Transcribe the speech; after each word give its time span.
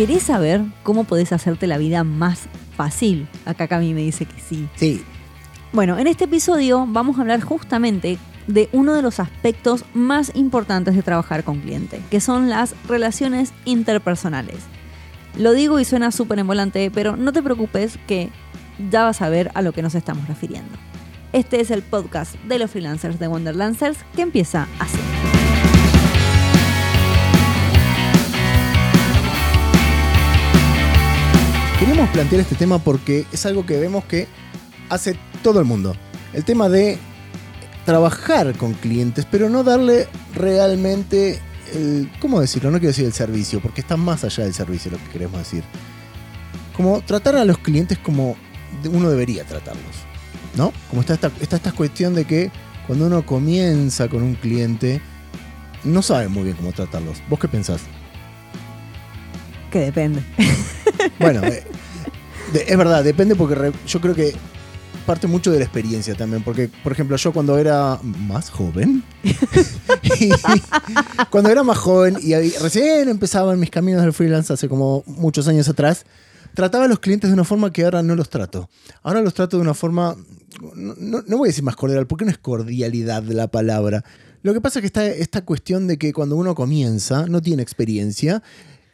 ¿Querés 0.00 0.22
saber 0.22 0.62
cómo 0.82 1.04
podés 1.04 1.30
hacerte 1.30 1.66
la 1.66 1.76
vida 1.76 2.04
más 2.04 2.48
fácil? 2.74 3.28
Acá 3.44 3.68
Cami 3.68 3.92
me 3.92 4.00
dice 4.00 4.24
que 4.24 4.40
sí. 4.40 4.66
Sí, 4.74 5.04
Bueno, 5.74 5.98
en 5.98 6.06
este 6.06 6.24
episodio 6.24 6.86
vamos 6.88 7.18
a 7.18 7.20
hablar 7.20 7.42
justamente 7.42 8.16
de 8.46 8.70
uno 8.72 8.94
de 8.94 9.02
los 9.02 9.20
aspectos 9.20 9.84
más 9.92 10.32
importantes 10.34 10.96
de 10.96 11.02
trabajar 11.02 11.44
con 11.44 11.60
cliente, 11.60 12.00
que 12.10 12.20
son 12.20 12.48
las 12.48 12.74
relaciones 12.88 13.52
interpersonales. 13.66 14.56
Lo 15.36 15.52
digo 15.52 15.78
y 15.78 15.84
suena 15.84 16.12
súper 16.12 16.38
embolante, 16.38 16.90
pero 16.90 17.16
no 17.16 17.34
te 17.34 17.42
preocupes 17.42 17.98
que 18.06 18.30
ya 18.90 19.04
vas 19.04 19.20
a 19.20 19.28
ver 19.28 19.50
a 19.52 19.60
lo 19.60 19.72
que 19.72 19.82
nos 19.82 19.94
estamos 19.94 20.26
refiriendo. 20.28 20.78
Este 21.34 21.60
es 21.60 21.70
el 21.70 21.82
podcast 21.82 22.36
de 22.44 22.58
los 22.58 22.70
freelancers 22.70 23.18
de 23.18 23.28
Wonderlancers 23.28 23.98
que 24.16 24.22
empieza 24.22 24.66
así. 24.78 25.39
Queríamos 31.80 32.10
plantear 32.10 32.42
este 32.42 32.56
tema 32.56 32.78
porque 32.78 33.24
es 33.32 33.46
algo 33.46 33.64
que 33.64 33.78
vemos 33.78 34.04
que 34.04 34.28
hace 34.90 35.16
todo 35.42 35.60
el 35.60 35.64
mundo. 35.64 35.96
El 36.34 36.44
tema 36.44 36.68
de 36.68 36.98
trabajar 37.86 38.54
con 38.54 38.74
clientes, 38.74 39.26
pero 39.28 39.48
no 39.48 39.64
darle 39.64 40.06
realmente 40.34 41.40
el. 41.72 42.10
¿Cómo 42.20 42.38
decirlo? 42.38 42.70
No 42.70 42.78
quiero 42.78 42.90
decir 42.90 43.06
el 43.06 43.14
servicio, 43.14 43.60
porque 43.60 43.80
está 43.80 43.96
más 43.96 44.24
allá 44.24 44.44
del 44.44 44.52
servicio 44.52 44.90
lo 44.90 44.98
que 44.98 45.10
queremos 45.10 45.38
decir. 45.38 45.64
Como 46.76 47.00
tratar 47.00 47.36
a 47.36 47.46
los 47.46 47.56
clientes 47.56 47.96
como 47.96 48.36
uno 48.84 49.08
debería 49.08 49.44
tratarlos. 49.44 49.96
¿No? 50.56 50.74
Como 50.90 51.00
está 51.00 51.14
esta, 51.14 51.30
está 51.40 51.56
esta 51.56 51.72
cuestión 51.72 52.14
de 52.14 52.26
que 52.26 52.50
cuando 52.86 53.06
uno 53.06 53.24
comienza 53.24 54.06
con 54.08 54.22
un 54.22 54.34
cliente, 54.34 55.00
no 55.84 56.02
sabe 56.02 56.28
muy 56.28 56.42
bien 56.42 56.56
cómo 56.56 56.72
tratarlos. 56.72 57.22
¿Vos 57.30 57.38
qué 57.38 57.48
pensás? 57.48 57.80
Que 59.70 59.80
depende. 59.80 60.22
Bueno, 61.18 61.42
eh, 61.44 61.62
es 62.66 62.76
verdad, 62.76 63.02
depende 63.02 63.34
porque 63.34 63.72
yo 63.86 64.00
creo 64.02 64.14
que 64.14 64.34
parte 65.06 65.26
mucho 65.26 65.50
de 65.50 65.58
la 65.58 65.64
experiencia 65.64 66.14
también. 66.14 66.42
Porque, 66.42 66.68
por 66.82 66.92
ejemplo, 66.92 67.16
yo 67.16 67.32
cuando 67.32 67.56
era 67.58 67.98
más 68.02 68.50
joven, 68.50 69.02
cuando 71.30 71.50
era 71.50 71.62
más 71.62 71.78
joven 71.78 72.16
y 72.20 72.34
recién 72.58 73.08
empezaban 73.08 73.58
mis 73.58 73.70
caminos 73.70 74.02
del 74.02 74.12
freelance 74.12 74.52
hace 74.52 74.68
como 74.68 75.02
muchos 75.06 75.48
años 75.48 75.68
atrás, 75.68 76.04
trataba 76.54 76.84
a 76.84 76.88
los 76.88 77.00
clientes 77.00 77.30
de 77.30 77.34
una 77.34 77.44
forma 77.44 77.72
que 77.72 77.84
ahora 77.84 78.02
no 78.02 78.14
los 78.14 78.28
trato. 78.28 78.68
Ahora 79.02 79.22
los 79.22 79.34
trato 79.34 79.56
de 79.56 79.62
una 79.62 79.74
forma, 79.74 80.16
no, 80.74 80.94
no- 80.98 81.22
no 81.26 81.36
voy 81.38 81.48
a 81.48 81.50
decir 81.50 81.64
más 81.64 81.76
cordial, 81.76 82.06
porque 82.06 82.24
no 82.24 82.30
es 82.30 82.38
cordialidad 82.38 83.22
la 83.24 83.48
palabra. 83.48 84.04
Lo 84.42 84.54
que 84.54 84.60
pasa 84.60 84.78
es 84.78 84.82
que 84.82 84.86
está 84.86 85.06
esta 85.06 85.44
cuestión 85.44 85.86
de 85.86 85.98
que 85.98 86.12
cuando 86.12 86.36
uno 86.36 86.54
comienza, 86.54 87.26
no 87.26 87.42
tiene 87.42 87.62
experiencia, 87.62 88.42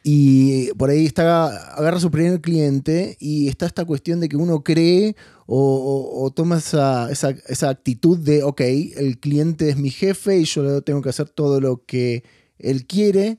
y 0.03 0.71
por 0.73 0.89
ahí 0.89 1.05
está, 1.05 1.73
agarra 1.75 1.99
su 1.99 2.09
primer 2.11 2.39
cliente 2.41 3.17
y 3.19 3.47
está 3.49 3.65
esta 3.65 3.83
cuestión 3.85 4.19
de 4.19 4.29
que 4.29 4.37
uno 4.37 4.63
cree 4.63 5.15
o, 5.45 6.31
toma 6.35 6.57
esa, 6.57 7.11
esa- 7.11 7.35
esa 7.47 7.69
actitud 7.69 8.17
de, 8.19 8.43
ok, 8.43 8.61
el 8.61 9.17
cliente 9.19 9.69
es 9.69 9.77
mi 9.77 9.89
jefe 9.89 10.37
y 10.39 10.45
yo 10.45 10.81
tengo 10.81 11.01
que 11.01 11.09
hacer 11.09 11.29
todo 11.29 11.59
lo 11.61 11.83
que 11.85 12.23
él 12.59 12.85
quiere. 12.85 13.37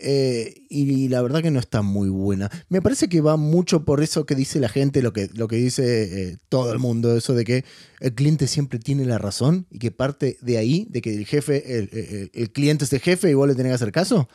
eh, 0.00 0.54
y 0.70 1.08
la 1.08 1.20
verdad 1.22 1.42
que 1.42 1.50
no 1.50 1.58
está 1.58 1.82
muy 1.82 2.08
buena. 2.08 2.48
Me 2.68 2.80
parece 2.80 3.08
que 3.08 3.20
va 3.20 3.36
mucho 3.36 3.84
por 3.84 4.00
eso 4.02 4.26
que 4.26 4.36
dice 4.36 4.60
la 4.60 4.68
gente, 4.68 5.02
lo 5.02 5.12
que, 5.12 5.28
lo 5.34 5.48
que 5.48 5.56
dice 5.56 6.30
eh, 6.30 6.36
todo 6.48 6.72
el 6.72 6.78
mundo, 6.78 7.16
eso 7.16 7.34
de 7.34 7.44
que 7.44 7.64
el 8.00 8.14
cliente 8.14 8.46
siempre 8.46 8.78
tiene 8.78 9.04
la 9.06 9.18
razón 9.18 9.66
y 9.72 9.78
que 9.80 9.90
parte 9.90 10.36
de 10.40 10.56
ahí, 10.58 10.86
de 10.90 11.00
que 11.02 11.14
el 11.14 11.26
jefe, 11.26 11.78
el, 11.78 11.88
el- 11.92 12.30
el 12.32 12.50
cliente 12.52 12.84
es 12.84 12.92
el 12.92 13.00
jefe 13.00 13.28
y 13.30 13.34
vos 13.34 13.48
le 13.48 13.56
tenés 13.56 13.70
que 13.70 13.74
hacer 13.74 13.90
caso. 13.92 14.28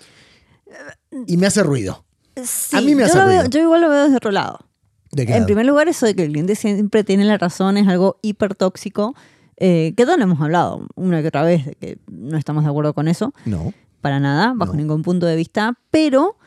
Y 1.27 1.37
me 1.37 1.47
hace 1.47 1.63
ruido. 1.63 2.05
Sí, 2.43 2.75
A 2.75 2.81
mí 2.81 2.95
me 2.95 3.01
yo, 3.01 3.05
hace 3.07 3.17
veo- 3.19 3.25
ruido. 3.27 3.45
yo 3.49 3.61
igual 3.61 3.81
lo 3.81 3.89
veo 3.89 4.03
desde 4.03 4.17
otro 4.17 4.31
lado. 4.31 4.59
¿De 5.11 5.25
qué 5.25 5.33
En 5.33 5.39
lado? 5.39 5.45
primer 5.45 5.65
lugar, 5.65 5.87
eso 5.87 6.05
de 6.05 6.15
que 6.15 6.23
el 6.23 6.29
cliente 6.31 6.55
siempre 6.55 7.03
tiene 7.03 7.25
la 7.25 7.37
razón 7.37 7.77
es 7.77 7.87
algo 7.87 8.17
hiper 8.23 8.55
tóxico, 8.55 9.15
eh, 9.57 9.93
que 9.95 10.05
lo 10.05 10.13
hemos 10.13 10.41
hablado 10.41 10.87
una 10.95 11.21
que 11.21 11.27
otra 11.27 11.43
vez, 11.43 11.65
de 11.65 11.75
que 11.75 11.97
no 12.11 12.37
estamos 12.37 12.63
de 12.63 12.69
acuerdo 12.71 12.93
con 12.95 13.07
eso, 13.07 13.33
No. 13.45 13.71
para 14.01 14.19
nada, 14.19 14.53
bajo 14.55 14.73
No. 14.73 14.79
ningún 14.79 15.03
punto 15.03 15.27
de 15.27 15.35
vista, 15.35 15.77
pero 15.91 16.37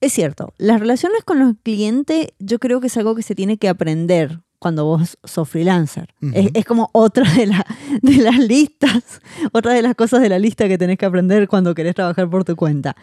es 0.00 0.12
cierto, 0.14 0.54
las 0.56 0.80
relaciones 0.80 1.22
con 1.24 1.38
los 1.38 1.54
clientes 1.62 2.28
yo 2.38 2.58
creo 2.58 2.80
que 2.80 2.86
es 2.86 2.96
algo 2.96 3.14
que 3.14 3.22
se 3.22 3.34
tiene 3.34 3.58
que 3.58 3.68
aprender 3.68 4.40
cuando 4.58 4.86
vos 4.86 5.18
sos 5.24 5.46
freelancer. 5.46 6.14
Es, 6.32 6.48
es 6.54 6.64
como 6.64 6.88
otra 6.94 7.30
de, 7.34 7.46
la- 7.46 7.66
de 8.02 8.16
las 8.16 8.38
listas, 8.38 9.20
otra 9.52 9.74
de 9.74 9.82
las 9.82 9.94
cosas 9.94 10.22
de 10.22 10.30
la 10.30 10.38
lista 10.38 10.66
que 10.68 10.78
tenés 10.78 10.96
que 10.96 11.04
aprender 11.04 11.46
cuando 11.48 11.74
querés 11.74 11.94
trabajar 11.94 12.30
por 12.30 12.44
tu 12.44 12.56
cuenta. 12.56 12.96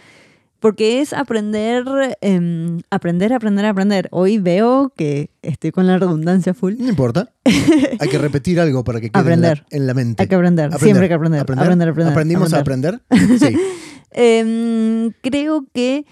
Porque 0.61 1.01
es 1.01 1.11
aprender, 1.11 1.83
em, 2.21 2.81
aprender, 2.91 3.33
aprender, 3.33 3.65
aprender. 3.65 4.07
Hoy 4.11 4.37
veo 4.37 4.93
que 4.95 5.31
estoy 5.41 5.71
con 5.71 5.87
la 5.87 5.97
redundancia 5.97 6.53
full. 6.53 6.75
No 6.77 6.87
importa. 6.87 7.31
Hay 7.99 8.07
que 8.07 8.19
repetir 8.19 8.59
algo 8.59 8.83
para 8.83 9.01
que 9.01 9.09
quede 9.09 9.19
Aprender. 9.19 9.65
En, 9.71 9.79
la, 9.79 9.81
en 9.81 9.87
la 9.87 9.93
mente. 9.95 10.21
Hay 10.21 10.29
que 10.29 10.35
aprender, 10.35 10.71
siempre 10.77 11.05
hay 11.05 11.09
que 11.09 11.15
aprender. 11.15 11.41
Aprender, 11.41 11.89
aprender, 11.89 12.11
¿Aprendimos 12.13 12.53
aprender. 12.53 13.01
a 13.09 13.15
aprender? 13.15 13.39
Sí. 13.39 13.57
Em, 14.13 15.11
creo 15.21 15.65
que 15.73 16.05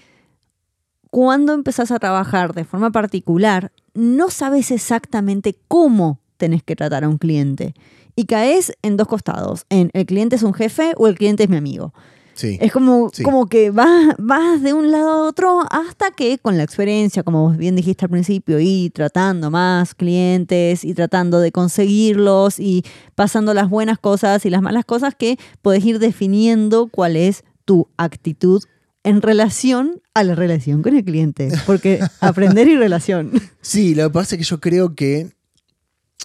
cuando 1.10 1.52
empezás 1.52 1.92
a 1.92 2.00
trabajar 2.00 2.54
de 2.54 2.64
forma 2.64 2.90
particular, 2.90 3.70
no 3.94 4.30
sabes 4.30 4.72
exactamente 4.72 5.58
cómo 5.68 6.18
tenés 6.38 6.64
que 6.64 6.74
tratar 6.74 7.04
a 7.04 7.08
un 7.08 7.18
cliente. 7.18 7.74
Y 8.16 8.24
caes 8.24 8.72
en 8.82 8.96
dos 8.96 9.06
costados, 9.06 9.64
en 9.68 9.90
el 9.92 10.06
cliente 10.06 10.34
es 10.34 10.42
un 10.42 10.54
jefe 10.54 10.92
o 10.96 11.06
el 11.06 11.14
cliente 11.14 11.44
es 11.44 11.50
mi 11.50 11.56
amigo. 11.56 11.94
Sí. 12.40 12.56
Es 12.60 12.72
como, 12.72 13.10
Sí. 13.12 13.22
como 13.22 13.46
que 13.48 13.70
vas, 13.70 14.14
vas 14.18 14.62
de 14.62 14.72
un 14.72 14.90
lado 14.90 15.10
a 15.10 15.26
otro 15.28 15.60
hasta 15.70 16.10
que 16.10 16.38
con 16.38 16.56
la 16.56 16.62
experiencia, 16.62 17.22
como 17.22 17.42
vos 17.42 17.56
bien 17.58 17.76
dijiste 17.76 18.06
al 18.06 18.10
principio, 18.10 18.58
y 18.60 18.88
tratando 18.90 19.50
más 19.50 19.94
clientes 19.94 20.84
y 20.84 20.94
tratando 20.94 21.38
de 21.40 21.52
conseguirlos 21.52 22.58
y 22.58 22.82
pasando 23.14 23.52
las 23.52 23.68
buenas 23.68 23.98
cosas 23.98 24.46
y 24.46 24.50
las 24.50 24.62
malas 24.62 24.84
cosas 24.86 25.14
que 25.14 25.38
podés 25.60 25.84
ir 25.84 25.98
definiendo 25.98 26.88
cuál 26.90 27.16
es 27.16 27.44
tu 27.66 27.88
actitud 27.98 28.62
en 29.04 29.20
relación 29.22 30.00
a 30.14 30.24
la 30.24 30.34
relación 30.34 30.82
con 30.82 30.96
el 30.96 31.04
cliente. 31.04 31.48
Porque 31.66 32.00
aprender 32.20 32.68
y 32.68 32.76
relación. 32.76 33.32
Sí, 33.60 33.94
lo 33.94 34.04
que 34.08 34.14
pasa 34.14 34.34
es 34.34 34.38
que 34.38 34.44
yo 34.44 34.60
creo 34.60 34.94
que 34.94 35.28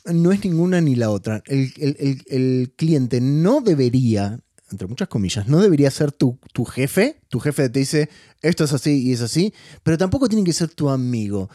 no 0.05 0.31
es 0.31 0.43
ninguna 0.45 0.81
ni 0.81 0.95
la 0.95 1.09
otra. 1.09 1.41
El, 1.47 1.71
el- 1.77 1.97
el- 1.99 2.21
el 2.27 2.73
cliente 2.75 3.21
no 3.21 3.61
debería, 3.61 4.39
entre 4.71 4.87
muchas 4.87 5.07
comillas, 5.07 5.47
no 5.47 5.61
debería 5.61 5.91
ser 5.91 6.11
tu, 6.11 6.37
tu 6.53 6.65
jefe. 6.65 7.17
Tu 7.29 7.39
jefe 7.39 7.69
te 7.69 7.79
dice, 7.79 8.09
esto 8.41 8.63
es 8.63 8.73
así 8.73 9.03
y 9.07 9.13
es 9.13 9.21
así, 9.21 9.53
pero 9.83 9.97
tampoco 9.97 10.27
tiene 10.27 10.43
que 10.43 10.53
ser 10.53 10.69
tu 10.69 10.89
amigo. 10.89 11.49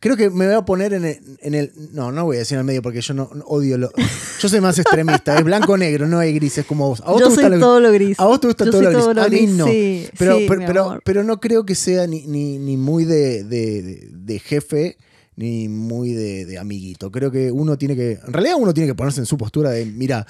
Creo 0.00 0.16
que 0.18 0.28
me 0.28 0.44
voy 0.46 0.54
a 0.54 0.62
poner 0.66 0.92
en 0.92 1.04
el, 1.06 1.18
en 1.40 1.54
el- 1.54 1.72
No, 1.92 2.12
no 2.12 2.26
voy 2.26 2.36
a 2.36 2.40
decir 2.40 2.56
en 2.56 2.60
el 2.60 2.64
medio 2.66 2.82
porque 2.82 3.00
yo 3.00 3.14
no 3.14 3.30
no 3.34 3.42
odio 3.46 3.78
lo. 3.78 3.90
Yo 4.38 4.48
soy 4.50 4.60
más 4.60 4.78
extremista. 4.78 5.38
Es 5.38 5.44
blanco 5.44 5.72
o 5.72 5.76
negro, 5.78 6.06
no 6.06 6.18
hay 6.18 6.34
grises 6.34 6.66
como 6.66 6.88
vos. 6.88 7.00
¿A 7.06 7.10
vos 7.12 7.20
Yo 7.20 7.26
te 7.28 7.30
gusta 7.30 7.42
soy 7.48 7.50
lo- 7.52 7.58
todo 7.60 7.80
lo 7.80 7.90
gris. 7.92 8.20
A 8.20 8.26
vos 8.26 8.38
te 8.38 8.46
gusta 8.48 8.64
Yo 8.66 8.70
todo 8.70 8.82
lo 8.82 8.90
gris. 8.90 9.16
a 9.16 9.28
mí 9.30 9.46
no. 9.56 9.66
sí, 9.66 10.06
pero, 10.18 10.36
sí, 10.38 10.46
pero, 10.46 10.98
pero, 11.04 11.24
no 11.24 11.40
creo 11.40 11.64
que 11.64 11.74
sea 11.74 12.06
ni, 12.06 12.26
ni, 12.26 12.58
ni 12.58 12.76
muy 12.76 13.04
de, 13.04 13.44
de- 13.44 13.82
de- 13.82 14.08
de 14.12 14.38
jefe 14.40 14.98
ni 15.36 15.68
muy 15.68 16.12
de, 16.12 16.44
de 16.44 16.58
amiguito. 16.58 17.10
Creo 17.10 17.30
que 17.30 17.50
uno 17.50 17.78
tiene 17.78 17.96
que. 17.96 18.12
En 18.26 18.32
realidad, 18.32 18.56
uno 18.58 18.74
tiene 18.74 18.88
que 18.88 18.94
ponerse 18.94 19.20
en 19.20 19.26
su 19.26 19.38
postura 19.38 19.70
de, 19.70 19.86
mira. 19.86 20.26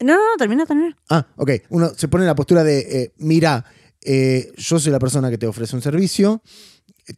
No, 0.00 0.14
no, 0.14 0.30
no, 0.30 0.36
termina, 0.38 0.66
termina. 0.66 0.96
Ah, 1.10 1.26
ok. 1.36 1.50
Uno 1.70 1.90
se 1.96 2.08
pone 2.08 2.24
en 2.24 2.28
la 2.28 2.34
postura 2.34 2.64
de, 2.64 2.78
eh, 2.80 3.12
mira, 3.18 3.64
eh, 4.02 4.52
yo 4.56 4.78
soy 4.78 4.92
la 4.92 4.98
persona 4.98 5.30
que 5.30 5.38
te 5.38 5.46
ofrece 5.46 5.76
un 5.76 5.82
servicio, 5.82 6.42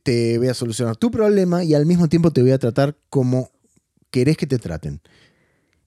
te 0.03 0.39
voy 0.39 0.49
a 0.49 0.55
solucionar 0.55 0.97
tu 0.97 1.11
problema 1.11 1.65
y 1.65 1.75
al 1.75 1.87
mismo 1.87 2.09
tiempo 2.09 2.33
te 2.33 2.43
voy 2.43 2.51
a 2.53 2.59
tratar 2.59 2.97
como 3.09 3.51
querés 4.11 4.37
que 4.37 4.47
te 4.47 4.59
traten. 4.59 5.01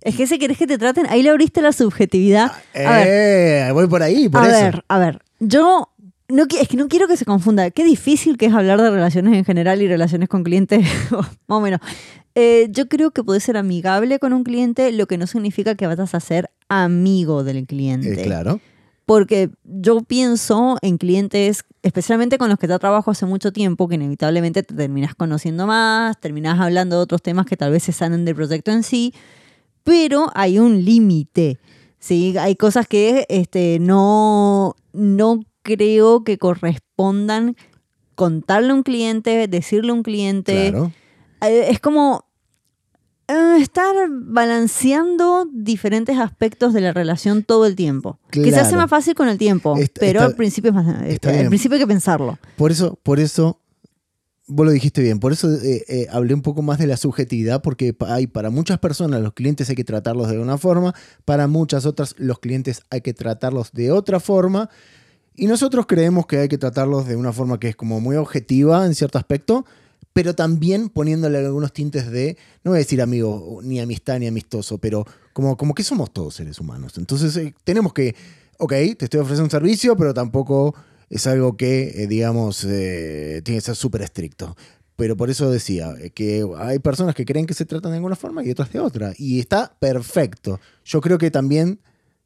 Es 0.02 0.16
que 0.16 0.28
si 0.28 0.40
querés 0.40 0.58
que 0.58 0.68
te 0.68 0.78
traten, 0.78 1.06
ahí 1.10 1.22
le 1.24 1.30
abriste 1.30 1.62
la 1.62 1.74
subjetividad. 1.74 2.52
A 2.74 2.92
ver, 2.92 3.08
Eh, 3.08 3.72
voy 3.74 3.88
por 3.88 4.02
ahí, 4.02 4.30
por 4.30 4.42
a 4.44 4.48
eso. 4.48 4.60
ver, 4.60 4.86
a 4.88 4.98
ver. 5.00 5.22
Yo 5.40 5.94
no, 6.30 6.44
es 6.44 6.68
que 6.68 6.78
no 6.78 6.88
quiero 6.88 7.08
que 7.08 7.18
se 7.18 7.26
confunda. 7.26 7.72
Qué 7.72 7.84
difícil 7.84 8.38
que 8.38 8.46
es 8.46 8.54
hablar 8.54 8.82
de 8.82 8.92
relaciones 8.92 9.34
en 9.34 9.44
general 9.44 9.82
y 9.82 9.88
relaciones 9.88 10.30
con 10.30 10.44
clientes, 10.44 10.86
más 11.12 11.30
o 11.48 11.60
menos. 11.60 11.80
Eh, 12.36 12.68
yo 12.70 12.88
creo 12.88 13.12
que 13.12 13.24
podés 13.24 13.44
ser 13.44 13.58
amigable 13.58 14.20
con 14.20 14.34
un 14.34 14.44
cliente, 14.44 14.92
lo 14.92 15.08
que 15.08 15.18
no 15.18 15.26
significa 15.26 15.76
que 15.76 15.88
vas 15.88 16.14
a 16.14 16.20
ser 16.20 16.52
amigo 16.70 17.44
del 17.44 17.66
cliente. 17.66 18.14
Eh, 18.14 18.24
claro. 18.24 18.60
Porque 19.06 19.50
yo 19.64 20.02
pienso 20.02 20.78
en 20.84 21.00
clientes, 21.00 21.66
especialmente 21.82 22.38
con 22.38 22.50
los 22.50 22.60
que 22.60 22.68
ya 22.68 22.78
trabajo 22.78 23.10
hace 23.10 23.26
mucho 23.26 23.52
tiempo, 23.52 23.88
que 23.88 23.96
inevitablemente 23.96 24.62
te 24.62 24.76
terminas 24.76 25.16
conociendo 25.16 25.66
más, 25.66 26.20
terminas 26.20 26.60
hablando 26.60 26.98
de 26.98 27.02
otros 27.02 27.24
temas 27.24 27.48
que 27.48 27.58
tal 27.58 27.72
vez 27.72 27.82
se 27.82 27.92
salen 27.92 28.24
del 28.24 28.36
proyecto 28.36 28.70
en 28.70 28.84
sí, 28.84 29.16
pero 29.84 30.32
hay 30.36 30.60
un 30.60 30.86
límite. 30.86 31.58
¿sí? 31.98 32.38
Hay 32.38 32.56
cosas 32.56 32.88
que 32.88 33.26
este, 33.30 33.80
no, 33.80 34.76
no 34.94 35.42
creo 35.62 36.24
que 36.24 36.38
correspondan 36.38 37.56
contarle 38.16 38.72
a 38.72 38.76
un 38.76 38.84
cliente, 38.84 39.48
decirle 39.48 39.92
a 39.92 39.94
un 39.94 40.04
cliente. 40.04 40.70
Claro. 40.72 40.92
Eh, 41.42 41.68
Es 41.70 41.80
como, 41.80 42.26
eh, 43.28 43.58
estar 43.62 43.94
balanceando 44.10 45.48
diferentes 45.54 46.18
aspectos 46.18 46.74
de 46.74 46.82
la 46.82 46.92
relación 46.94 47.44
todo 47.44 47.66
el 47.66 47.76
tiempo. 47.76 48.20
Que 48.32 48.52
se 48.52 48.60
hace 48.60 48.76
más 48.76 48.90
fácil 48.90 49.14
con 49.16 49.30
el 49.30 49.38
tiempo, 49.38 49.78
Está- 49.78 50.00
pero 50.00 50.20
está- 50.20 50.26
al 50.32 50.36
principio 50.36 50.70
es 50.72 50.76
más, 50.76 51.04
está 51.08 51.30
al 51.30 51.36
bien. 51.36 51.48
principio 51.50 51.76
hay 51.76 51.82
que 51.82 51.88
pensarlo. 51.88 52.38
Por 52.58 52.72
eso, 52.72 53.00
por 53.04 53.20
eso, 53.20 53.62
vos 54.48 54.66
lo 54.66 54.72
dijiste 54.72 55.02
bien, 55.02 55.20
por 55.20 55.32
eso 55.32 55.48
eh, 55.54 55.86
eh, 55.88 56.08
hablé 56.12 56.34
un 56.34 56.42
poco 56.42 56.62
más 56.64 56.80
de 56.80 56.88
la 56.88 56.98
subjetividad, 56.98 57.62
porque 57.62 57.96
hay 58.08 58.26
para 58.28 58.50
muchas 58.50 58.80
personas 58.80 59.22
los 59.22 59.34
clientes 59.34 59.70
hay 59.70 59.76
que 59.76 59.84
tratarlos 59.84 60.28
de 60.30 60.40
una 60.40 60.58
forma, 60.58 60.96
para 61.24 61.48
muchas 61.48 61.86
otras 61.86 62.16
los 62.18 62.40
clientes 62.40 62.82
hay 62.90 63.02
que 63.02 63.14
tratarlos 63.14 63.72
de 63.74 63.92
otra 63.92 64.20
forma, 64.20 64.70
y 65.40 65.48
nosotros 65.48 65.86
creemos 65.88 66.26
que 66.28 66.38
hay 66.38 66.48
que 66.50 66.58
tratarlos 66.58 67.08
de 67.08 67.16
una 67.16 67.32
forma 67.32 67.60
que 67.60 67.70
es 67.70 67.76
como 67.76 68.02
muy 68.02 68.18
objetiva 68.18 68.86
en 68.86 68.94
cierto 68.94 69.18
aspecto, 69.18 69.66
pero 70.12 70.36
también 70.36 70.90
poniéndole 70.90 71.38
algunos 71.38 71.72
tintes 71.72 72.12
de, 72.12 72.38
no 72.64 72.72
voy 72.72 72.78
a 72.78 72.80
decir 72.80 73.02
amigo, 73.02 73.62
ni 73.64 73.80
amistad, 73.80 74.20
ni 74.20 74.28
amistoso, 74.28 74.80
pero 74.80 75.06
como, 75.32 75.56
como 75.56 75.74
que 75.74 75.84
somos 75.84 76.12
todos 76.12 76.36
seres 76.36 76.60
humanos. 76.60 76.98
Entonces 76.98 77.36
eh, 77.38 77.56
tenemos 77.64 77.94
que, 77.94 78.16
ok, 78.58 78.72
te 78.98 79.06
estoy 79.06 79.22
ofreciendo 79.22 79.46
un 79.46 79.50
servicio, 79.50 79.96
pero 79.96 80.14
tampoco 80.14 80.76
es 81.10 81.26
algo 81.26 81.56
que, 81.56 82.04
eh, 82.04 82.08
digamos, 82.08 82.66
eh, 82.66 83.42
tiene 83.46 83.60
que 83.60 83.66
ser 83.66 83.76
súper 83.76 84.02
estricto. 84.02 84.58
Pero 84.98 85.16
por 85.16 85.30
eso 85.30 85.50
decía 85.50 85.94
que 86.14 86.46
hay 86.58 86.80
personas 86.80 87.16
que 87.16 87.24
creen 87.24 87.46
que 87.46 87.54
se 87.54 87.66
tratan 87.66 87.92
de 87.92 87.98
alguna 87.98 88.18
forma 88.18 88.44
y 88.44 88.52
otras 88.52 88.74
de 88.74 88.82
otra. 88.82 89.14
Y 89.18 89.40
está 89.40 89.74
perfecto. 89.80 90.60
Yo 90.84 91.00
creo 91.00 91.18
que 91.18 91.32
también 91.32 91.80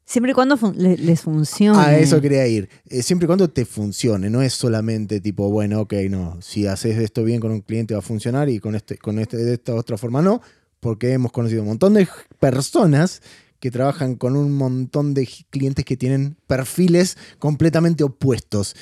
Siempre 0.06 0.32
y 0.32 0.34
cuando 0.34 0.56
fun- 0.58 0.74
les 0.76 1.22
funcione. 1.22 1.78
a 1.78 1.98
eso 1.98 2.20
quería 2.20 2.46
ir. 2.46 2.68
Eh, 2.90 3.02
siempre 3.02 3.24
y 3.24 3.28
cuando 3.28 3.48
te 3.48 3.64
funcione, 3.64 4.28
no 4.28 4.42
es 4.42 4.52
solamente 4.52 5.20
tipo, 5.20 5.48
bueno, 5.50 5.80
ok, 5.80 5.94
no, 6.10 6.38
si 6.42 6.66
haces 6.66 6.98
esto 6.98 7.24
bien 7.24 7.40
con 7.40 7.50
un 7.52 7.60
cliente 7.62 7.94
va 7.94 8.00
a 8.00 8.02
funcionar 8.02 8.48
y 8.50 8.58
con 8.60 8.74
este, 8.74 8.98
con 8.98 9.18
este 9.18 9.38
de 9.38 9.54
esta 9.54 9.74
otra 9.74 9.96
forma 9.96 10.20
no, 10.20 10.42
porque 10.80 11.12
hemos 11.12 11.32
conocido 11.32 11.62
un 11.62 11.68
montón 11.68 11.94
de 11.94 12.06
personas 12.38 13.22
que 13.60 13.70
trabajan 13.70 14.16
con 14.16 14.36
un 14.36 14.52
montón 14.52 15.14
de 15.14 15.26
clientes 15.48 15.86
que 15.86 15.96
tienen 15.96 16.36
perfiles 16.46 17.16
completamente 17.38 18.04
opuestos. 18.04 18.76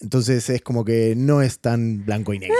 Entonces 0.00 0.50
es 0.50 0.60
como 0.62 0.84
que 0.84 1.14
no 1.16 1.40
es 1.40 1.60
tan 1.60 2.04
blanco 2.04 2.34
y 2.34 2.40
negro. 2.40 2.56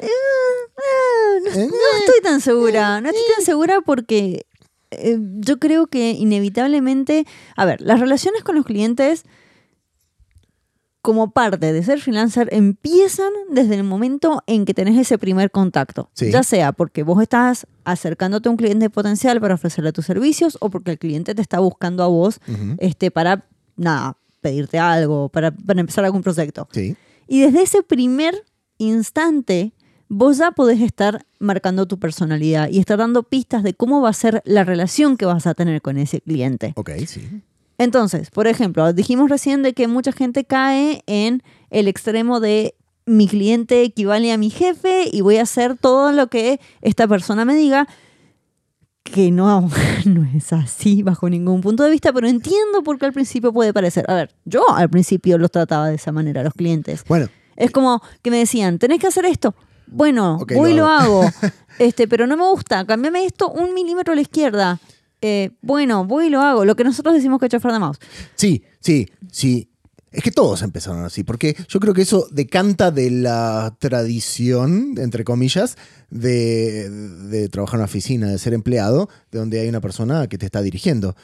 Eh, 0.00 0.06
eh, 0.06 1.40
no, 1.44 1.50
Eh, 1.60 1.66
no 1.68 1.98
estoy 2.00 2.20
tan 2.24 2.40
segura, 2.40 3.00
no 3.00 3.08
estoy 3.08 3.24
tan 3.36 3.44
segura 3.44 3.80
porque 3.86 4.46
eh, 4.90 5.18
yo 5.38 5.58
creo 5.58 5.86
que 5.86 6.10
inevitablemente, 6.10 7.26
a 7.56 7.64
ver, 7.64 7.80
las 7.80 8.00
relaciones 8.00 8.42
con 8.42 8.56
los 8.56 8.64
clientes 8.64 9.24
como 11.02 11.30
parte 11.30 11.72
de 11.72 11.82
ser 11.82 12.00
freelancer 12.00 12.48
empiezan 12.52 13.30
desde 13.50 13.76
el 13.76 13.84
momento 13.84 14.42
en 14.46 14.66
que 14.66 14.74
tenés 14.74 14.98
ese 14.98 15.16
primer 15.16 15.50
contacto. 15.50 16.10
Sí. 16.12 16.30
Ya 16.30 16.42
sea 16.42 16.72
porque 16.72 17.02
vos 17.02 17.22
estás 17.22 17.66
acercándote 17.84 18.48
a 18.48 18.52
un 18.52 18.58
cliente 18.58 18.90
potencial 18.90 19.40
para 19.40 19.54
ofrecerle 19.54 19.92
tus 19.92 20.04
servicios 20.04 20.58
o 20.60 20.68
porque 20.68 20.90
el 20.90 20.98
cliente 20.98 21.34
te 21.34 21.40
está 21.40 21.58
buscando 21.60 22.02
a 22.02 22.08
vos 22.08 22.40
este, 22.78 23.10
para, 23.10 23.46
nada, 23.76 24.18
pedirte 24.42 24.78
algo, 24.78 25.30
para, 25.30 25.52
para 25.52 25.80
empezar 25.80 26.04
algún 26.04 26.22
proyecto. 26.22 26.68
Sí, 26.72 26.96
Y 27.26 27.40
desde 27.40 27.62
ese 27.62 27.82
primer 27.82 28.34
instante, 28.76 29.72
vos 30.10 30.38
ya 30.38 30.50
podés 30.50 30.80
estar 30.82 31.24
marcando 31.38 31.86
tu 31.86 31.98
personalidad 31.98 32.68
y 32.68 32.80
estar 32.80 32.98
dando 32.98 33.22
pistas 33.22 33.62
de 33.62 33.74
cómo 33.74 34.02
va 34.02 34.10
a 34.10 34.12
ser 34.12 34.42
la 34.44 34.64
relación 34.64 35.16
que 35.16 35.24
vas 35.24 35.46
a 35.46 35.54
tener 35.54 35.80
con 35.80 35.96
ese 35.96 36.20
cliente. 36.20 36.74
ok, 36.76 36.90
sí. 37.06 37.22
Entonces, 37.78 38.28
por 38.28 38.46
ejemplo, 38.46 38.92
dijimos 38.92 39.30
recién 39.30 39.62
de 39.62 39.72
que 39.72 39.88
mucha 39.88 40.12
gente 40.12 40.44
cae 40.44 41.02
en 41.06 41.42
el 41.70 41.88
extremo 41.88 42.38
de 42.38 42.74
mi 43.06 43.26
cliente 43.26 43.82
equivale 43.82 44.32
a 44.32 44.36
mi 44.36 44.50
jefe 44.50 45.08
y 45.10 45.22
voy 45.22 45.38
a 45.38 45.42
hacer 45.42 45.78
todo 45.78 46.12
lo 46.12 46.26
que 46.26 46.60
esta 46.82 47.08
persona 47.08 47.46
me 47.46 47.54
diga, 47.54 47.88
que 49.04 49.30
no, 49.30 49.70
no 50.04 50.28
es 50.36 50.52
así 50.52 51.02
bajo 51.02 51.30
ningún 51.30 51.60
punto 51.60 51.84
de 51.84 51.90
vista, 51.90 52.12
pero 52.12 52.28
entiendo 52.28 52.82
por 52.82 52.98
qué 52.98 53.06
al 53.06 53.12
principio 53.12 53.52
puede 53.52 53.72
parecer. 53.72 54.04
A 54.08 54.14
ver, 54.14 54.34
yo 54.44 54.68
al 54.74 54.90
principio 54.90 55.38
los 55.38 55.50
trataba 55.52 55.88
de 55.88 55.94
esa 55.94 56.12
manera 56.12 56.40
a 56.40 56.44
los 56.44 56.54
clientes. 56.54 57.04
Bueno, 57.08 57.28
Es 57.56 57.70
como 57.70 58.02
que 58.22 58.30
me 58.30 58.38
decían, 58.38 58.78
tenés 58.78 58.98
que 58.98 59.06
hacer 59.06 59.24
esto. 59.24 59.54
Bueno, 59.90 60.44
voy 60.54 60.72
y 60.72 60.74
lo 60.74 60.86
hago. 60.86 61.24
este, 61.78 62.06
pero 62.08 62.26
no 62.26 62.36
me 62.36 62.44
gusta. 62.44 62.84
Cámbiame 62.86 63.24
esto 63.26 63.48
un 63.50 63.74
milímetro 63.74 64.12
a 64.12 64.16
la 64.16 64.22
izquierda. 64.22 64.78
Eh, 65.22 65.50
bueno, 65.60 66.04
voy 66.04 66.26
y 66.26 66.30
lo 66.30 66.40
hago. 66.40 66.64
Lo 66.64 66.76
que 66.76 66.84
nosotros 66.84 67.14
decimos 67.14 67.38
que 67.40 67.46
es 67.46 67.52
chofer 67.52 67.72
de 67.72 67.78
mouse. 67.78 67.98
Sí, 68.36 68.62
sí, 68.80 69.08
sí. 69.30 69.66
Es 70.12 70.24
que 70.24 70.32
todos 70.32 70.62
empezaron 70.62 71.04
así, 71.04 71.22
porque 71.22 71.54
yo 71.68 71.78
creo 71.78 71.94
que 71.94 72.02
eso 72.02 72.26
decanta 72.32 72.90
de 72.90 73.10
la 73.12 73.76
tradición, 73.78 74.94
entre 74.98 75.22
comillas, 75.22 75.76
de, 76.10 76.90
de 76.90 77.48
trabajar 77.48 77.76
en 77.76 77.80
una 77.82 77.84
oficina, 77.84 78.26
de 78.28 78.38
ser 78.38 78.52
empleado, 78.54 79.08
de 79.30 79.38
donde 79.38 79.60
hay 79.60 79.68
una 79.68 79.80
persona 79.80 80.26
que 80.26 80.36
te 80.36 80.46
está 80.46 80.62
dirigiendo. 80.62 81.14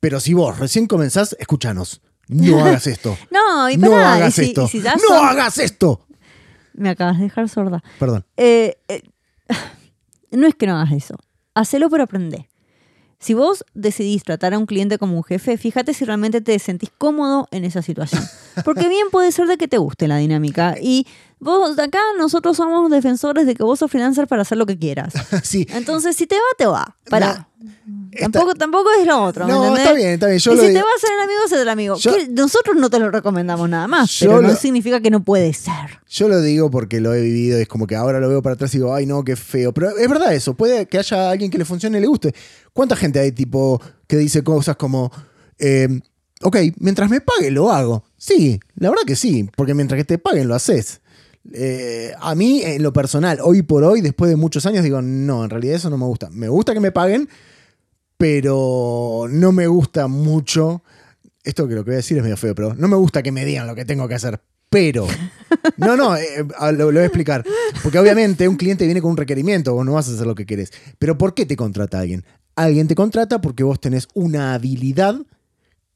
Pero 0.00 0.20
si 0.20 0.34
vos 0.34 0.58
recién 0.58 0.86
comenzás, 0.86 1.36
escúchanos. 1.38 2.02
No 2.28 2.60
hagas 2.66 2.86
esto. 2.86 3.16
No, 3.30 3.70
y 3.70 3.78
no 3.78 3.90
pará, 3.90 4.14
hagas 4.16 4.38
y 4.38 4.42
si- 4.42 4.48
esto. 4.48 4.64
y 4.64 4.68
si 4.68 4.82
ya 4.82 4.94
no 4.96 5.14
hagas 5.24 5.56
esto. 5.58 6.06
Me 6.78 6.90
acabas 6.90 7.18
de 7.18 7.24
dejar 7.24 7.48
sorda. 7.48 7.82
Perdón. 7.98 8.24
Eh, 8.36 8.76
eh, 8.88 9.02
no 10.30 10.46
es 10.46 10.54
que 10.54 10.66
no 10.66 10.76
hagas 10.76 10.92
eso. 10.92 11.16
Hacelo 11.54 11.90
pero 11.90 12.04
aprende. 12.04 12.48
Si 13.20 13.34
vos 13.34 13.64
decidís 13.74 14.22
tratar 14.22 14.54
a 14.54 14.58
un 14.58 14.66
cliente 14.66 14.96
como 14.96 15.16
un 15.16 15.24
jefe, 15.24 15.58
fíjate 15.58 15.92
si 15.92 16.04
realmente 16.04 16.40
te 16.40 16.56
sentís 16.60 16.90
cómodo 16.96 17.48
en 17.50 17.64
esa 17.64 17.82
situación. 17.82 18.22
Porque 18.64 18.88
bien 18.88 19.08
puede 19.10 19.32
ser 19.32 19.48
de 19.48 19.56
que 19.56 19.66
te 19.66 19.78
guste 19.78 20.06
la 20.06 20.18
dinámica. 20.18 20.76
Y 20.80 21.06
vos, 21.40 21.78
acá 21.78 21.98
nosotros 22.18 22.56
somos 22.56 22.90
defensores 22.90 23.46
de 23.46 23.54
que 23.54 23.62
vos 23.62 23.78
sos 23.78 23.90
freelancer 23.90 24.26
para 24.26 24.42
hacer 24.42 24.58
lo 24.58 24.66
que 24.66 24.78
quieras. 24.78 25.12
sí. 25.42 25.66
Entonces, 25.70 26.16
si 26.16 26.26
te 26.26 26.34
va, 26.36 26.40
te 26.56 26.66
va. 26.66 26.96
Pará. 27.08 27.30
Está- 27.30 27.48
Tampoco, 28.30 28.54
tampoco 28.54 28.88
es 29.00 29.06
lo 29.06 29.22
otro. 29.22 29.46
¿me 29.46 29.52
No, 29.52 29.58
entendés? 29.66 29.82
está 29.84 29.94
bien, 29.96 30.08
está 30.10 30.26
bien. 30.28 30.38
Yo 30.38 30.52
y 30.52 30.56
lo 30.56 30.62
si 30.62 30.68
digo- 30.68 30.78
te 30.80 30.84
va 30.84 30.90
a 30.90 30.96
hacer 30.96 31.10
el 31.12 31.20
amigo, 31.20 31.40
es 31.46 31.52
el 31.52 31.68
amigo. 31.68 31.96
Yo- 31.96 32.12
nosotros 32.42 32.76
no 32.76 32.90
te 32.90 32.98
lo 32.98 33.10
recomendamos 33.10 33.68
nada 33.68 33.86
más, 33.86 34.10
Yo 34.18 34.28
pero 34.30 34.42
no 34.42 34.54
significa 34.56 35.00
que 35.00 35.10
no 35.10 35.22
puede 35.22 35.52
ser. 35.52 36.00
Yo 36.08 36.28
lo 36.28 36.40
digo 36.40 36.70
porque 36.70 37.00
lo 37.00 37.14
he 37.14 37.20
vivido 37.20 37.58
y 37.58 37.62
es 37.62 37.68
como 37.68 37.86
que 37.86 37.96
ahora 37.96 38.18
lo 38.20 38.28
veo 38.28 38.42
para 38.42 38.54
atrás 38.54 38.74
y 38.74 38.78
digo, 38.78 38.94
ay 38.94 39.06
no, 39.06 39.24
qué 39.24 39.36
feo. 39.36 39.72
Pero 39.72 39.96
es 39.96 40.08
verdad 40.08 40.32
eso, 40.34 40.54
puede 40.54 40.86
que 40.86 40.98
haya 40.98 41.30
alguien 41.30 41.50
que 41.50 41.58
le 41.58 41.64
funcione 41.64 41.98
y 41.98 42.00
le 42.00 42.06
guste. 42.06 42.34
¿Cuánta 42.72 42.96
gente 42.96 43.18
hay 43.20 43.32
tipo 43.32 43.80
que 44.06 44.16
dice 44.16 44.42
cosas 44.42 44.76
como, 44.76 45.10
eh, 45.58 45.88
ok, 46.42 46.56
mientras 46.78 47.10
me 47.10 47.20
pague 47.20 47.50
lo 47.50 47.70
hago? 47.70 48.04
Sí, 48.16 48.58
la 48.76 48.90
verdad 48.90 49.04
que 49.06 49.16
sí, 49.16 49.48
porque 49.56 49.74
mientras 49.74 49.98
que 49.98 50.04
te 50.04 50.18
paguen 50.18 50.48
lo 50.48 50.54
haces. 50.54 51.00
Eh, 51.52 52.12
a 52.20 52.34
mí, 52.34 52.62
en 52.62 52.82
lo 52.82 52.92
personal, 52.92 53.38
hoy 53.42 53.62
por 53.62 53.84
hoy, 53.84 54.00
después 54.00 54.30
de 54.30 54.36
muchos 54.36 54.66
años, 54.66 54.84
digo, 54.84 55.00
no, 55.02 55.44
en 55.44 55.50
realidad 55.50 55.76
eso 55.76 55.90
no 55.90 55.98
me 55.98 56.04
gusta. 56.04 56.28
Me 56.30 56.48
gusta 56.48 56.74
que 56.74 56.80
me 56.80 56.92
paguen, 56.92 57.28
pero 58.16 59.26
no 59.30 59.52
me 59.52 59.66
gusta 59.66 60.08
mucho. 60.08 60.82
Esto 61.42 61.66
que 61.66 61.74
lo 61.74 61.84
que 61.84 61.90
voy 61.90 61.94
a 61.94 61.98
decir 61.98 62.16
es 62.16 62.22
medio 62.22 62.36
feo, 62.36 62.54
pero 62.54 62.74
no 62.74 62.88
me 62.88 62.96
gusta 62.96 63.22
que 63.22 63.32
me 63.32 63.44
digan 63.44 63.66
lo 63.66 63.74
que 63.74 63.84
tengo 63.84 64.06
que 64.08 64.14
hacer. 64.14 64.40
Pero, 64.70 65.06
no, 65.78 65.96
no, 65.96 66.16
eh, 66.16 66.44
lo, 66.60 66.72
lo 66.72 66.92
voy 66.92 66.98
a 66.98 67.04
explicar. 67.04 67.44
Porque 67.82 67.98
obviamente 67.98 68.46
un 68.48 68.56
cliente 68.56 68.84
viene 68.84 69.00
con 69.00 69.12
un 69.12 69.16
requerimiento, 69.16 69.72
vos 69.72 69.86
no 69.86 69.94
vas 69.94 70.08
a 70.08 70.12
hacer 70.12 70.26
lo 70.26 70.34
que 70.34 70.46
querés. 70.46 70.72
Pero 70.98 71.16
¿por 71.16 71.34
qué 71.34 71.46
te 71.46 71.56
contrata 71.56 72.00
alguien? 72.00 72.24
Alguien 72.54 72.88
te 72.88 72.94
contrata 72.94 73.40
porque 73.40 73.62
vos 73.62 73.80
tenés 73.80 74.08
una 74.14 74.52
habilidad 74.52 75.16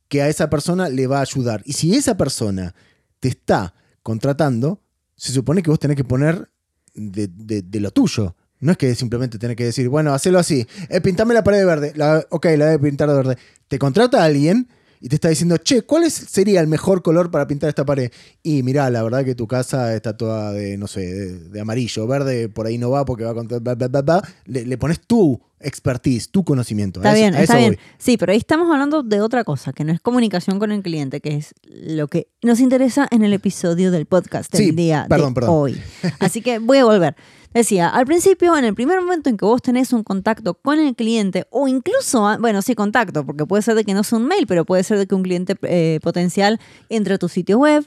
que 0.09 0.23
a 0.23 0.29
esa 0.29 0.49
persona 0.51 0.89
le 0.89 1.07
va 1.07 1.19
a 1.19 1.23
ayudar. 1.23 1.63
Y 1.65 1.73
si 1.73 1.95
esa 1.95 2.17
persona 2.17 2.75
te 3.19 3.29
está 3.29 3.75
contratando, 4.03 4.81
se 5.16 5.33
supone 5.33 5.62
que 5.62 5.71
vos 5.71 5.78
tenés 5.78 5.97
que 5.97 6.04
poner 6.04 6.50
de, 6.95 7.28
de- 7.28 7.81
lo 7.81 7.90
tuyo. 7.90 8.37
No 8.61 8.73
es 8.73 8.78
que 8.78 8.95
simplemente 8.95 9.38
tenés 9.38 9.57
que 9.57 9.64
decir, 9.64 9.88
bueno, 9.88 10.14
hacelo 10.14 10.38
así. 10.38 10.66
Eh, 10.88 11.00
pintame 11.00 11.35
la 11.35 11.42
pared 11.42 11.59
de 11.59 11.64
verde. 11.64 11.92
La- 11.97 12.25
ok, 12.31 12.47
la 12.57 12.66
voy 12.66 12.75
a 12.75 12.78
pintar 12.78 13.09
de 13.09 13.14
verde. 13.16 13.37
Te 13.69 13.78
contrata 13.78 14.23
alguien 14.25 14.69
y 15.03 15.09
te 15.09 15.17
está 15.17 15.29
diciendo, 15.29 15.57
che, 15.59 15.83
¿cuál 15.83 16.05
es- 16.05 16.15
sería 16.15 16.61
el 16.61 16.69
mejor 16.69 17.03
color 17.03 17.31
para 17.31 17.47
pintar 17.49 17.69
esta 17.69 17.85
pared? 17.85 18.11
Y 18.43 18.63
mirá, 18.63 18.89
la 18.89 19.03
verdad 19.03 19.25
que 19.25 19.35
tu 19.35 19.47
casa 19.49 19.95
está 19.95 20.17
toda 20.17 20.53
de, 20.53 20.77
no 20.79 20.87
sé, 20.87 21.01
de, 21.01 21.39
de 21.51 21.61
amarillo, 21.61 22.07
verde, 22.07 22.49
por 22.49 22.67
ahí 22.67 22.79
no 22.79 22.91
va 22.91 23.05
porque 23.05 23.25
va 23.25 23.35
con... 23.35 23.49
bla, 23.49 23.59
bla, 23.59 23.89
bla, 23.89 24.03
bla. 24.03 24.23
Le, 24.47 24.65
le 24.65 24.79
pones 24.79 25.01
tu 25.01 25.41
expertise, 25.59 26.29
tu 26.31 26.45
conocimiento. 26.45 27.01
A 27.01 27.03
Está 27.03 27.13
eso- 27.13 27.21
bien, 27.21 27.35
a 27.35 27.41
está 27.41 27.55
eso 27.55 27.61
bien. 27.61 27.75
voy. 27.75 27.95
Sí, 27.99 28.17
pero 28.17 28.33
ahí 28.33 28.39
estamos 28.39 28.71
hablando 28.71 29.03
de 29.03 29.21
otra 29.21 29.45
cosa, 29.45 29.73
que 29.73 29.85
no 29.85 29.93
es 29.93 30.01
comunicación 30.01 30.59
con 30.59 30.71
el 30.73 30.83
cliente, 30.83 31.21
que 31.21 31.37
es 31.37 31.55
lo 31.65 32.09
que 32.09 32.29
nos 32.43 32.61
interesa 32.61 33.07
en 33.11 33.23
el 33.25 33.33
episodio 33.33 33.91
del 33.91 34.07
podcast 34.07 34.53
del 34.53 34.65
Sí, 34.67 34.71
día 34.73 35.07
perdón, 35.09 35.35
de 35.35 35.41
perdón. 35.41 35.55
hoy. 35.57 35.81
Así 36.21 36.43
que 36.43 36.59
voy 36.59 36.79
a 36.79 36.85
volver. 36.85 37.17
Decía, 37.55 37.89
al 37.89 38.07
principio, 38.07 38.57
en 38.57 38.65
el 38.65 38.75
primer 38.75 39.01
momento 39.01 39.29
en 39.29 39.37
que 39.37 39.45
vos 39.45 39.61
tenés 39.61 39.93
un 39.93 40.03
contacto 40.03 40.55
con 40.55 40.79
el 40.79 40.95
cliente, 40.95 41.47
o 41.51 41.69
incluso, 41.69 42.27
ah, 42.27 42.39
bueno, 42.41 42.63
sí, 42.63 42.75
contacto, 42.75 43.27
porque 43.27 43.45
puede 43.45 43.63
ser 43.63 43.75
de 43.75 43.85
que 43.85 43.93
no 43.93 44.05
sea 44.05 44.19
un 44.19 44.27
mail, 44.27 44.47
pero 44.47 44.65
puede 44.65 44.83
ser 44.85 44.99
de 44.99 45.07
que 45.07 45.15
un 45.15 45.23
cliente 45.23 45.57
eh, 45.63 46.01
potencial 46.03 46.61
entre 46.89 47.15
a 47.15 47.19
tu 47.19 47.29
sitio 47.29 47.59
web 47.59 47.87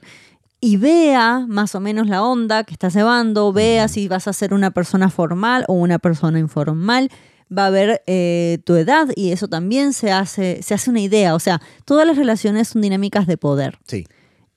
y 0.61 0.77
vea 0.77 1.45
más 1.47 1.75
o 1.75 1.79
menos 1.79 2.07
la 2.07 2.23
onda 2.23 2.63
que 2.63 2.73
estás 2.73 2.95
llevando, 2.95 3.53
vea 3.53 3.87
si 3.87 4.07
vas 4.07 4.27
a 4.27 4.33
ser 4.33 4.53
una 4.53 4.71
persona 4.71 5.09
formal 5.09 5.65
o 5.67 5.73
una 5.73 5.99
persona 5.99 6.39
informal, 6.39 7.09
va 7.55 7.67
a 7.67 7.69
ver 7.69 8.01
eh, 8.07 8.59
tu 8.65 8.75
edad 8.75 9.09
y 9.15 9.31
eso 9.31 9.47
también 9.47 9.93
se 9.93 10.11
hace, 10.11 10.61
se 10.63 10.73
hace 10.73 10.89
una 10.89 11.01
idea. 11.01 11.35
O 11.35 11.39
sea, 11.39 11.61
todas 11.85 12.07
las 12.07 12.17
relaciones 12.17 12.69
son 12.69 12.81
dinámicas 12.81 13.27
de 13.27 13.37
poder. 13.37 13.77
Sí. 13.87 14.07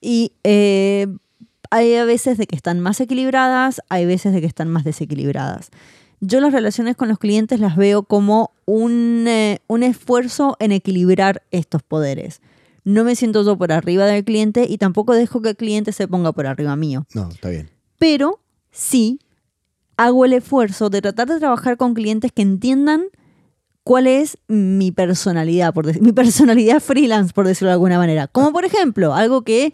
Y 0.01 0.33
eh, 0.43 1.07
hay 1.69 1.95
a 1.95 2.05
veces 2.05 2.37
de 2.37 2.47
que 2.47 2.55
están 2.55 2.79
más 2.79 2.99
equilibradas, 2.99 3.81
hay 3.89 4.05
veces 4.05 4.33
de 4.33 4.41
que 4.41 4.47
están 4.47 4.69
más 4.69 4.83
desequilibradas. 4.83 5.69
yo 6.21 6.41
las 6.41 6.51
relaciones 6.51 6.97
con 6.97 7.07
los 7.07 7.17
clientes 7.17 7.59
las 7.59 7.77
veo 7.77 8.03
como 8.03 8.51
un, 8.65 9.25
eh, 9.27 9.59
un 9.67 9.83
esfuerzo 9.83 10.57
en 10.59 10.73
equilibrar 10.73 11.43
estos 11.51 11.81
poderes. 11.81 12.41
No 12.83 13.03
me 13.03 13.15
siento 13.15 13.43
yo 13.43 13.57
por 13.57 13.71
arriba 13.71 14.05
del 14.05 14.23
cliente 14.23 14.65
y 14.67 14.77
tampoco 14.77 15.13
dejo 15.13 15.41
que 15.41 15.49
el 15.49 15.55
cliente 15.55 15.91
se 15.91 16.07
ponga 16.07 16.31
por 16.31 16.47
arriba 16.47 16.75
mío. 16.75 17.05
No, 17.13 17.29
está 17.29 17.49
bien. 17.49 17.69
Pero 17.97 18.39
sí 18.71 19.19
hago 19.95 20.25
el 20.25 20.33
esfuerzo 20.33 20.89
de 20.89 21.01
tratar 21.01 21.27
de 21.27 21.39
trabajar 21.39 21.77
con 21.77 21.93
clientes 21.93 22.31
que 22.31 22.41
entiendan 22.41 23.03
cuál 23.83 24.07
es 24.07 24.37
mi 24.47 24.91
personalidad, 24.91 25.73
por 25.73 25.99
mi 26.01 26.11
personalidad 26.13 26.79
freelance, 26.79 27.33
por 27.33 27.47
decirlo 27.47 27.69
de 27.69 27.73
alguna 27.73 27.97
manera. 27.97 28.27
Como 28.27 28.51
por 28.51 28.65
ejemplo, 28.65 29.13
algo 29.13 29.43
que 29.43 29.73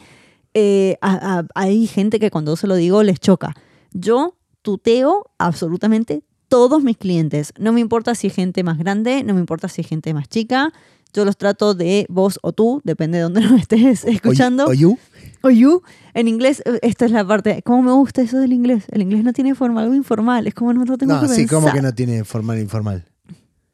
eh, 0.55 0.97
a- 1.01 1.39
a- 1.39 1.45
hay 1.53 1.85
gente 1.85 2.19
que 2.19 2.31
cuando 2.31 2.55
se 2.55 2.65
lo 2.65 2.75
digo 2.75 3.03
les 3.03 3.19
choca. 3.19 3.53
Yo 3.91 4.35
tuteo 4.63 5.29
absolutamente 5.37 6.23
todos 6.47 6.81
mis 6.83 6.97
clientes. 6.97 7.53
No 7.59 7.71
me 7.73 7.81
importa 7.81 8.15
si 8.15 8.27
es 8.27 8.33
gente 8.33 8.63
más 8.63 8.77
grande, 8.79 9.23
no 9.23 9.33
me 9.35 9.39
importa 9.41 9.67
si 9.67 9.81
es 9.81 9.87
gente 9.87 10.13
más 10.15 10.27
chica. 10.29 10.73
Yo 11.13 11.23
los 11.23 11.37
trato 11.37 11.75
de 11.75 12.05
vos 12.09 12.39
o 12.41 12.51
tú, 12.51 12.81
depende 12.83 13.17
de 13.19 13.23
dónde 13.23 13.41
nos 13.49 13.61
estés 13.61 14.03
escuchando. 14.05 14.65
O 14.65 14.73
you, 14.73 14.97
O 15.43 15.49
you. 15.49 15.81
En 16.13 16.27
inglés, 16.27 16.61
eh, 16.65 16.79
esta 16.81 17.05
es 17.05 17.11
la 17.11 17.25
parte. 17.27 17.61
¿Cómo 17.63 17.83
me 17.83 17.91
gusta 17.91 18.21
eso 18.21 18.37
del 18.37 18.51
inglés? 18.53 18.85
El 18.91 19.01
inglés 19.01 19.23
no 19.23 19.31
tiene 19.33 19.55
forma, 19.55 19.81
algo 19.81 19.93
informal. 19.95 20.47
Es 20.47 20.53
como 20.53 20.73
no 20.73 20.83
lo 20.83 20.97
tengo 20.97 21.13
No, 21.15 21.21
que 21.21 21.27
sí, 21.27 21.41
pensar. 21.41 21.59
como 21.61 21.71
que 21.73 21.81
no 21.81 21.93
tiene 21.93 22.23
formal 22.23 22.57
e 22.57 22.61
informal. 22.61 23.05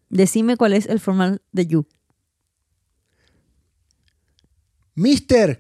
Decime 0.10 0.58
cuál 0.58 0.74
es 0.74 0.88
el 0.88 1.00
formal 1.00 1.42
de 1.52 1.68
you. 1.68 1.86
Mister, 5.02 5.60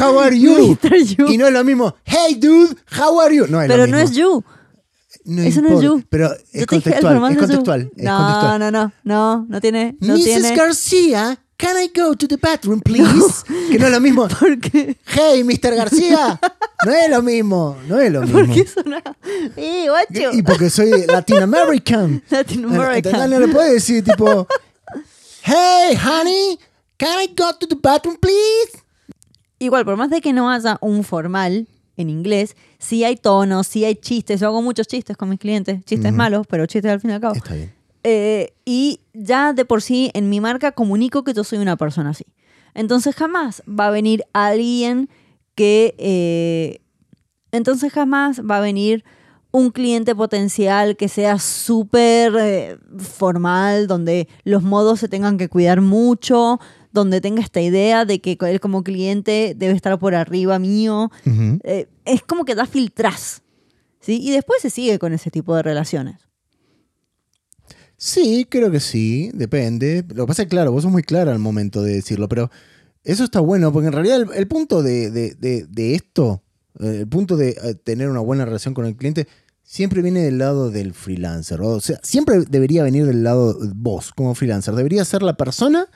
how 0.00 0.18
are 0.18 0.34
you? 0.36 0.76
Mr. 0.82 1.16
You. 1.16 1.28
Y 1.28 1.36
no 1.38 1.46
es 1.46 1.52
lo 1.52 1.62
mismo, 1.62 1.94
hey 2.04 2.34
dude, 2.34 2.76
how 2.98 3.20
are 3.20 3.32
you? 3.34 3.46
No 3.46 3.62
es 3.62 3.68
Pero 3.68 3.86
lo 3.86 3.92
no 3.92 3.98
mismo. 3.98 4.10
es 4.10 4.16
you. 4.16 4.44
No 5.24 5.42
Eso 5.42 5.62
no 5.62 5.76
es 5.76 5.84
you. 5.84 6.02
Pero 6.10 6.30
es 6.52 6.66
contextual. 6.66 7.16
Es 7.30 7.38
contextual. 7.38 7.90
Es 7.96 8.02
no, 8.04 8.16
contextual. 8.16 8.58
no, 8.58 8.70
no, 8.70 8.92
no, 9.04 9.46
no 9.48 9.60
tiene, 9.60 9.96
no 10.00 10.14
Mrs. 10.14 10.24
tiene. 10.24 10.56
García, 10.56 11.38
can 11.56 11.76
I 11.76 11.90
go 11.94 12.14
to 12.16 12.26
the 12.26 12.36
bathroom, 12.36 12.80
please? 12.80 13.44
Que 13.70 13.78
no 13.78 13.86
es 13.86 13.92
lo 13.92 14.00
mismo. 14.00 14.26
Porque, 14.26 14.96
Hey, 15.04 15.44
Mr. 15.44 15.74
García. 15.76 16.40
No 16.86 16.92
es 16.92 17.10
lo 17.10 17.22
mismo. 17.22 17.76
No 17.86 17.98
es 18.00 18.10
lo 18.10 18.22
mismo. 18.22 18.38
porque 18.38 18.66
suena. 18.66 19.02
¡Eh, 19.56 19.86
guacho! 19.88 20.32
Y 20.32 20.42
porque 20.42 20.70
soy 20.70 21.06
Latin 21.06 21.42
American. 21.42 22.22
Latin. 22.30 22.64
American. 22.64 23.30
No 23.30 23.38
le 23.40 23.48
puedes 23.48 23.74
decir 23.74 24.02
tipo, 24.02 24.46
hey, 25.42 25.98
honey, 26.02 26.58
can 26.98 27.18
I 27.18 27.28
go 27.28 27.52
to 27.58 27.66
the 27.66 27.76
bathroom, 27.80 28.16
please? 28.16 28.84
Igual, 29.58 29.84
por 29.84 29.96
más 29.96 30.10
de 30.10 30.20
que 30.20 30.32
no 30.32 30.50
haya 30.50 30.78
un 30.80 31.02
formal 31.02 31.66
en 31.96 32.10
inglés, 32.10 32.56
sí 32.78 33.02
hay 33.04 33.16
tonos, 33.16 33.66
sí 33.66 33.84
hay 33.84 33.96
chistes. 33.96 34.40
Yo 34.40 34.48
hago 34.48 34.62
muchos 34.62 34.86
chistes 34.86 35.16
con 35.16 35.28
mis 35.28 35.40
clientes. 35.40 35.84
Chistes 35.84 36.12
malos, 36.12 36.46
pero 36.48 36.66
chistes 36.66 36.92
al 36.92 37.00
fin 37.00 37.10
y 37.10 37.14
al 37.14 37.20
cabo. 37.20 37.34
Está 37.34 37.54
bien. 37.54 37.74
Eh, 38.04 38.54
y 38.64 39.00
ya 39.14 39.52
de 39.52 39.64
por 39.64 39.82
sí 39.82 40.10
en 40.14 40.30
mi 40.30 40.40
marca 40.40 40.72
comunico 40.72 41.24
que 41.24 41.34
yo 41.34 41.42
soy 41.42 41.58
una 41.58 41.76
persona 41.76 42.10
así. 42.10 42.24
Entonces 42.74 43.16
jamás 43.16 43.62
va 43.68 43.88
a 43.88 43.90
venir 43.90 44.24
alguien 44.32 45.08
que... 45.54 45.94
eh, 45.98 46.80
entonces 47.50 47.92
jamás 47.92 48.40
va 48.40 48.58
a 48.58 48.60
venir 48.60 49.04
un 49.50 49.70
cliente 49.70 50.14
potencial 50.14 50.96
que 50.96 51.08
sea 51.08 51.38
súper 51.38 52.34
eh, 52.38 52.78
formal, 52.98 53.86
donde 53.86 54.28
los 54.44 54.62
modos 54.62 55.00
se 55.00 55.08
tengan 55.08 55.38
que 55.38 55.48
cuidar 55.48 55.80
mucho, 55.80 56.60
donde 56.98 57.20
tenga 57.20 57.42
esta 57.42 57.60
idea 57.60 58.04
de 58.04 58.20
que 58.20 58.36
él 58.40 58.60
como 58.60 58.82
cliente 58.84 59.54
debe 59.56 59.74
estar 59.74 59.98
por 59.98 60.14
arriba 60.14 60.58
mío. 60.58 61.10
Eh, 61.64 61.88
es 62.04 62.22
como 62.22 62.44
que 62.44 62.54
da 62.54 62.66
filtras. 62.66 63.42
¿sí? 64.00 64.20
Y 64.22 64.30
después 64.30 64.60
se 64.62 64.70
sigue 64.70 64.98
con 64.98 65.12
ese 65.12 65.30
tipo 65.30 65.54
de 65.56 65.62
relaciones. 65.62 66.16
Sí, 67.96 68.46
creo 68.48 68.70
que 68.70 68.80
sí, 68.80 69.30
depende. 69.34 70.04
Lo 70.14 70.24
que 70.24 70.28
pasa 70.28 70.42
es 70.42 70.46
que, 70.46 70.50
claro, 70.50 70.70
vos 70.72 70.82
sos 70.84 70.92
muy 70.92 71.02
clara 71.02 71.32
al 71.32 71.38
momento 71.40 71.82
de 71.82 71.94
decirlo, 71.94 72.28
pero 72.28 72.50
eso 73.02 73.24
está 73.24 73.40
bueno, 73.40 73.72
porque 73.72 73.88
en 73.88 73.92
realidad 73.92 74.20
el, 74.22 74.28
el 74.34 74.46
punto 74.46 74.82
de, 74.82 75.10
de- 75.10 75.34
de- 75.34 75.66
de 75.68 75.94
esto, 75.94 76.42
eh, 76.78 76.98
el 77.00 77.08
punto 77.08 77.36
de 77.36 77.50
eh, 77.50 77.74
tener 77.74 78.08
una 78.08 78.20
buena 78.20 78.44
relación 78.44 78.72
con 78.72 78.86
el 78.86 78.94
cliente, 78.96 79.26
siempre 79.64 80.00
viene 80.00 80.22
del 80.22 80.38
lado 80.38 80.70
del 80.70 80.94
freelancer. 80.94 81.60
O 81.60 81.80
sea, 81.80 81.98
siempre 82.04 82.44
debería 82.48 82.84
venir 82.84 83.04
del 83.04 83.24
lado 83.24 83.58
vos 83.74 84.12
como 84.14 84.34
freelancer. 84.36 84.74
Debería 84.74 85.04
ser 85.04 85.22
la 85.22 85.36
persona 85.36 85.88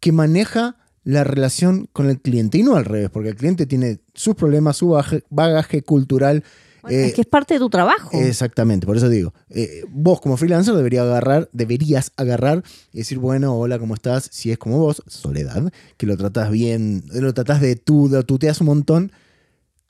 que 0.00 0.12
maneja 0.12 0.76
la 1.04 1.24
relación 1.24 1.88
con 1.92 2.10
el 2.10 2.20
cliente 2.20 2.58
y 2.58 2.62
no 2.62 2.76
al 2.76 2.84
revés, 2.84 3.10
porque 3.10 3.30
el 3.30 3.36
cliente 3.36 3.66
tiene 3.66 4.00
sus 4.14 4.34
problemas, 4.34 4.76
su 4.76 4.88
bagaje, 4.88 5.22
bagaje 5.30 5.82
cultural. 5.82 6.44
Bueno, 6.82 6.96
eh, 6.96 7.06
es 7.06 7.14
que 7.14 7.22
es 7.22 7.26
parte 7.26 7.54
de 7.54 7.60
tu 7.60 7.70
trabajo. 7.70 8.10
Exactamente, 8.12 8.86
por 8.86 8.96
eso 8.96 9.08
digo, 9.08 9.34
eh, 9.50 9.84
vos 9.88 10.20
como 10.20 10.36
freelancer 10.36 10.74
debería 10.74 11.02
agarrar, 11.02 11.48
deberías 11.52 12.12
agarrar 12.16 12.62
y 12.92 12.98
decir, 12.98 13.18
bueno, 13.18 13.56
hola, 13.56 13.78
¿cómo 13.78 13.94
estás? 13.94 14.28
Si 14.32 14.50
es 14.50 14.58
como 14.58 14.78
vos, 14.78 15.02
Soledad, 15.06 15.72
que 15.96 16.06
lo 16.06 16.16
tratás 16.16 16.50
bien, 16.50 17.04
lo 17.12 17.32
tratás 17.34 17.60
de 17.60 17.76
tú, 17.76 18.08
lo 18.10 18.24
tuteas 18.24 18.60
un 18.60 18.66
montón, 18.68 19.12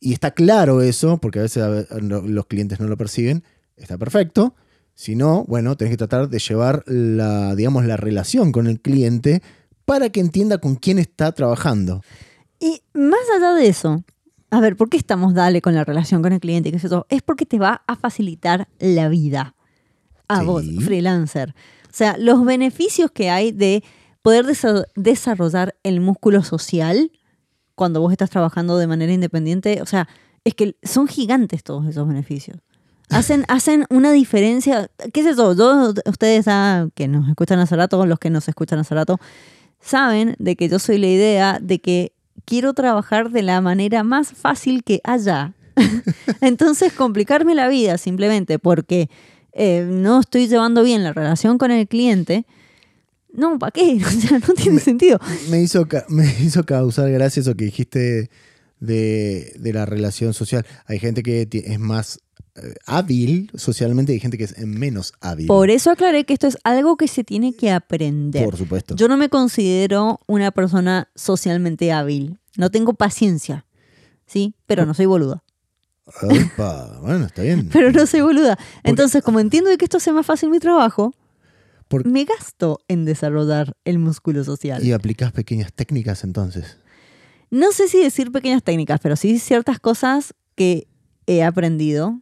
y 0.01 0.15
está 0.15 0.31
claro 0.31 0.81
eso, 0.81 1.19
porque 1.19 1.41
a 1.41 1.43
veces 1.43 1.63
los 1.91 2.47
clientes 2.47 2.81
no 2.81 2.89
lo 2.89 2.97
perciben, 2.97 3.45
está 3.77 3.99
perfecto. 3.99 4.55
Si 4.95 5.15
no, 5.15 5.45
bueno, 5.47 5.77
tenés 5.77 5.93
que 5.93 5.99
tratar 5.99 6.29
de 6.29 6.39
llevar 6.39 6.85
la, 6.87 7.55
digamos, 7.55 7.85
la 7.87 7.97
relación 7.97 8.53
con 8.53 8.67
el 8.67 8.81
cliente 8.81 9.43
para 9.91 10.09
que 10.11 10.21
entienda 10.21 10.59
con 10.59 10.77
quién 10.77 11.01
está 11.01 11.33
trabajando. 11.33 12.01
Y 12.61 12.81
más 12.95 13.19
allá 13.37 13.55
de 13.55 13.67
eso, 13.67 14.05
a 14.51 14.61
ver, 14.61 14.77
¿por 14.77 14.89
qué 14.89 14.97
estamos 14.97 15.35
dale 15.35 15.61
con 15.61 15.75
la 15.75 15.83
relación 15.85 16.23
con 16.23 16.33
el 16.33 16.39
cliente? 16.39 16.69
y 16.69 16.73
qué 16.73 16.79
sé 16.79 16.89
yo? 16.89 17.07
Es 17.09 17.23
porque 17.23 17.45
te 17.45 17.59
va 17.59 17.83
a 17.89 17.97
facilitar 17.97 18.69
la 18.79 19.09
vida 19.09 19.57
a 20.29 20.41
Sí. 20.41 20.47
vos, 20.47 20.65
freelancer. 20.85 21.55
O 21.87 21.93
sea, 21.93 22.17
los 22.19 22.45
beneficios 22.45 23.11
que 23.11 23.31
hay 23.31 23.51
de 23.51 23.83
poder 24.23 24.45
desa- 24.47 24.85
desarrollar 24.95 25.75
el 25.83 26.01
músculo 26.01 26.45
social 26.45 27.11
cuando 27.75 28.01
vos 28.01 28.13
estás 28.13 28.31
trabajando 28.31 28.79
de 28.79 28.87
manera 28.87 29.13
independiente, 29.13 29.83
o 29.83 29.87
sea, 29.87 30.07
es 30.45 30.55
que 30.55 30.77
son 30.85 31.09
gigantes 31.09 31.65
todos 31.65 31.85
esos 31.89 32.07
beneficios. 32.07 32.59
Hacen, 33.11 33.45
hacen 33.49 33.87
una 33.91 34.13
diferencia, 34.13 34.89
qué 35.13 35.25
sé 35.25 35.35
yo, 35.35 35.53
yo- 35.55 35.93
ustedes 36.07 36.45
ah, 36.47 36.87
que 36.95 37.09
nos 37.09 37.29
escuchan 37.29 37.59
hace 37.59 37.75
rato, 37.75 38.07
los 38.07 38.21
que 38.21 38.31
nos 38.31 38.47
escuchan 38.47 38.79
hace 38.79 38.95
rato, 38.95 39.19
saben 39.81 40.37
de 40.39 40.57
que 40.57 40.69
yo 40.69 40.79
soy 40.79 40.99
la 40.99 41.07
idea 41.07 41.59
de 41.61 41.81
que 41.81 42.13
quiero 42.45 42.75
trabajar 42.75 43.31
de 43.31 43.43
la 43.43 43.61
manera 43.61 44.03
más 44.05 44.33
fácil 44.33 44.85
que 44.85 45.01
haya. 45.05 45.55
Entonces, 46.41 46.93
complicarme 46.93 47.55
la 47.55 47.69
vida 47.69 47.99
simplemente 47.99 48.59
porque 48.59 49.09
eh, 49.53 49.87
no 49.89 50.21
estoy 50.21 50.49
llevando 50.49 50.83
bien 50.83 51.03
la 51.03 51.13
relación 51.13 51.59
con 51.59 51.71
el 51.71 51.89
cliente, 51.89 52.47
no, 53.33 53.59
¿para 53.59 53.71
qué? 53.71 54.01
O 54.07 54.11
sea, 54.11 54.39
no 54.39 54.55
tiene 54.55 54.81
sentido. 54.81 55.19
me 55.49 55.61
hizo, 55.61 55.87
me 56.09 56.27
hizo 56.41 56.65
causar 56.65 57.11
gracia 57.11 57.41
eso 57.41 57.55
que 57.55 57.65
dijiste 57.65 58.31
de, 58.81 59.53
de 59.59 59.73
la 59.73 59.87
relación 59.87 60.35
social. 60.35 60.67
Hay 60.87 60.99
gente 60.99 61.23
que 61.23 61.49
es 61.53 61.79
más 61.79 62.21
hábil 62.87 63.51
socialmente 63.55 64.13
y 64.13 64.15
hay 64.17 64.21
gente 64.21 64.39
que 64.39 64.45
es 64.45 64.59
menos 64.59 65.13
hábil. 65.21 65.47
Por 65.47 65.71
eso 65.71 65.91
aclaré 65.91 66.25
que 66.25 66.33
esto 66.33 66.47
es 66.47 66.59
algo 66.65 66.97
que 66.97 67.09
se 67.09 67.25
tiene 67.25 67.53
que 67.55 67.71
aprender. 67.71 68.45
Por 68.45 68.57
supuesto. 68.57 68.97
Yo 68.97 69.09
no 69.09 69.17
me 69.17 69.29
considero 69.29 70.21
una 70.27 70.51
persona 70.51 71.09
socialmente 71.15 71.93
hábil. 71.93 72.39
No 72.57 72.71
tengo 72.71 72.95
paciencia. 72.95 73.67
¿Sí? 74.27 74.55
Pero 74.67 74.87
no 74.87 74.95
soy 74.95 75.07
boluda. 75.07 75.43
Opa, 76.23 76.99
bueno, 77.03 77.27
está 77.27 77.43
bien. 77.43 77.69
Pero 77.73 77.93
no 77.93 78.07
soy 78.07 78.21
boluda. 78.21 78.59
Entonces, 78.83 79.23
como 79.23 79.41
entiendo 79.41 79.71
de 79.71 79.77
que 79.79 79.85
esto 79.85 79.97
hace 79.99 80.13
más 80.13 80.27
fácil 80.27 80.51
mi 80.51 80.59
trabajo, 80.59 81.15
Por- 81.89 82.07
me 82.07 82.25
gasto 82.25 82.81
en 82.89 83.05
desarrollar 83.05 83.77
el 83.85 83.99
músculo 83.99 84.45
social. 84.45 84.85
Y 84.85 84.93
aplicás 84.93 85.33
pequeñas 85.33 85.73
técnicas 85.73 86.25
entonces. 86.25 86.79
No 87.51 87.73
sé 87.73 87.89
si 87.89 88.01
decir 88.01 88.31
pequeñas 88.31 88.63
técnicas, 88.63 89.01
pero 89.03 89.17
sí 89.17 89.39
ciertas 89.39 89.81
cosas 89.81 90.35
que 90.55 90.87
he 91.27 91.43
aprendido 91.43 92.21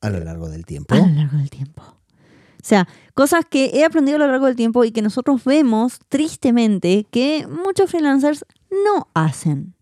A 0.00 0.10
lo 0.10 0.20
largo 0.20 0.48
del 0.48 0.64
tiempo. 0.66 0.94
a 0.94 0.98
lo 0.98 1.06
largo 1.14 1.38
del 1.38 1.50
tiempo. 1.50 1.82
O 1.82 2.68
sea, 2.68 2.88
cosas 3.14 3.44
que 3.48 3.66
he 3.74 3.84
aprendido 3.84 4.16
a 4.16 4.18
lo 4.20 4.26
largo 4.26 4.46
del 4.46 4.56
tiempo 4.56 4.84
y 4.84 4.90
que 4.90 5.00
nosotros 5.02 5.44
vemos 5.44 5.98
tristemente 6.08 7.06
que 7.10 7.46
muchos 7.46 7.90
freelancers 7.90 8.44
no 8.70 9.08
hacen. 9.14 9.74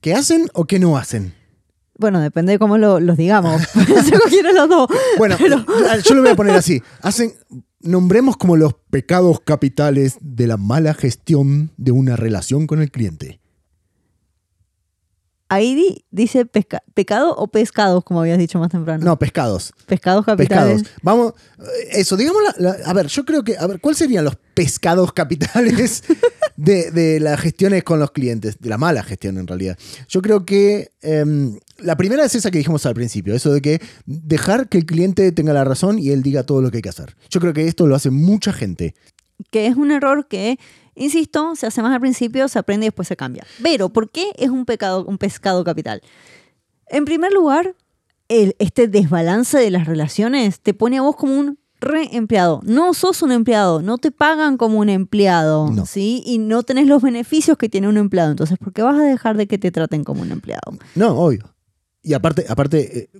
¿Qué 0.00 0.14
hacen 0.14 0.48
o 0.54 0.64
qué 0.64 0.78
no 0.78 0.96
hacen? 0.96 1.34
Bueno, 1.98 2.20
depende 2.20 2.52
de 2.52 2.58
cómo 2.58 2.78
lo- 2.78 2.98
los 2.98 3.16
digamos. 3.16 3.62
Se 3.72 4.52
los 4.52 4.68
dos. 4.68 4.88
Bueno, 5.18 5.36
Pero- 5.38 5.64
yo 6.02 6.14
lo 6.14 6.22
voy 6.22 6.30
a 6.30 6.36
poner 6.36 6.54
así. 6.56 6.82
Hacen, 7.02 7.34
nombremos 7.80 8.36
como 8.36 8.56
los 8.56 8.74
pecados 8.90 9.40
capitales 9.40 10.16
de 10.20 10.46
la 10.46 10.56
mala 10.56 10.94
gestión 10.94 11.70
de 11.76 11.92
una 11.92 12.16
relación 12.16 12.66
con 12.66 12.80
el 12.82 12.90
cliente. 12.90 13.40
Ahí 15.54 15.74
di- 15.74 16.04
dice 16.10 16.44
pesca- 16.46 16.82
pecado 16.94 17.34
o 17.36 17.46
pescados, 17.48 18.02
como 18.02 18.20
habías 18.20 18.38
dicho 18.38 18.58
más 18.58 18.70
temprano. 18.70 19.04
No, 19.04 19.18
pescados. 19.18 19.72
Pescados 19.86 20.24
capitales. 20.24 20.82
Pescados. 20.82 21.00
Vamos, 21.02 21.34
eh, 21.60 21.64
eso, 22.00 22.16
digamos, 22.16 22.42
la- 22.42 22.54
la- 22.72 22.84
a 22.84 22.92
ver, 22.92 23.06
yo 23.06 23.24
creo 23.24 23.44
que, 23.44 23.56
a 23.56 23.66
ver, 23.66 23.80
¿cuáles 23.80 23.98
serían 23.98 24.24
los 24.24 24.36
pescados 24.54 25.12
capitales 25.12 26.02
de, 26.56 26.90
de 26.90 27.20
las 27.20 27.40
gestiones 27.40 27.84
con 27.84 27.98
los 28.00 28.10
clientes, 28.10 28.58
de 28.58 28.68
la 28.68 28.78
mala 28.78 29.02
gestión 29.02 29.38
en 29.38 29.46
realidad. 29.46 29.76
Yo 30.08 30.22
creo 30.22 30.44
que 30.44 30.90
em, 31.02 31.58
la 31.78 31.96
primera 31.96 32.24
es 32.24 32.34
esa 32.34 32.50
que 32.50 32.58
dijimos 32.58 32.86
al 32.86 32.94
principio, 32.94 33.34
eso 33.34 33.52
de 33.52 33.60
que 33.60 33.80
dejar 34.06 34.68
que 34.68 34.78
el 34.78 34.86
cliente 34.86 35.30
tenga 35.32 35.52
la 35.52 35.64
razón 35.64 35.98
y 35.98 36.10
él 36.10 36.22
diga 36.22 36.44
todo 36.44 36.62
lo 36.62 36.70
que 36.70 36.78
hay 36.78 36.82
que 36.82 36.88
hacer. 36.88 37.16
Yo 37.30 37.40
creo 37.40 37.52
que 37.52 37.66
esto 37.68 37.86
lo 37.86 37.94
hace 37.96 38.10
mucha 38.10 38.52
gente. 38.52 38.94
que 39.50 39.66
es 39.66 39.76
un 39.76 39.90
error 39.90 40.26
que, 40.28 40.58
insisto, 40.94 41.54
se 41.56 41.66
hace 41.66 41.82
más 41.82 41.92
al 41.94 42.00
principio, 42.00 42.48
se 42.48 42.58
aprende 42.58 42.86
y 42.86 42.88
después 42.88 43.08
se 43.08 43.16
cambia. 43.16 43.44
Pero, 43.62 43.88
¿por 43.90 44.10
qué 44.10 44.30
es 44.36 44.50
un 44.50 44.64
pecado, 44.64 45.04
un 45.04 45.18
pescado 45.18 45.64
capital? 45.64 46.02
En 46.88 47.04
primer 47.04 47.32
lugar, 47.32 47.74
el, 48.28 48.54
este 48.58 48.88
desbalance 48.88 49.58
de 49.58 49.70
las 49.70 49.86
relaciones 49.86 50.60
te 50.60 50.74
pone 50.74 50.98
a 50.98 51.02
vos 51.02 51.16
como 51.16 51.38
un 51.38 51.58
reempleado. 51.80 52.60
No 52.64 52.94
sos 52.94 53.22
un 53.22 53.32
empleado, 53.32 53.82
no 53.82 53.98
te 53.98 54.10
pagan 54.10 54.56
como 54.56 54.78
un 54.78 54.88
empleado, 54.88 55.70
No. 55.70 55.86
¿sí? 55.86 56.22
Y 56.24 56.38
no 56.38 56.62
tenés 56.62 56.86
los 56.86 57.02
beneficios 57.02 57.58
que 57.58 57.68
tiene 57.68 57.88
un 57.88 57.96
empleado. 57.98 58.30
Entonces, 58.30 58.58
¿por 58.58 58.72
qué 58.72 58.82
vas 58.82 58.98
a 58.98 59.02
dejar 59.04 59.36
de 59.36 59.46
que 59.46 59.58
te 59.58 59.70
traten 59.70 60.04
como 60.04 60.22
un 60.22 60.32
empleado? 60.32 60.78
No, 60.94 61.18
obvio. 61.18 61.54
Y 62.02 62.12
aparte, 62.12 62.44
aparte 62.48 62.98
eh, 62.98 63.10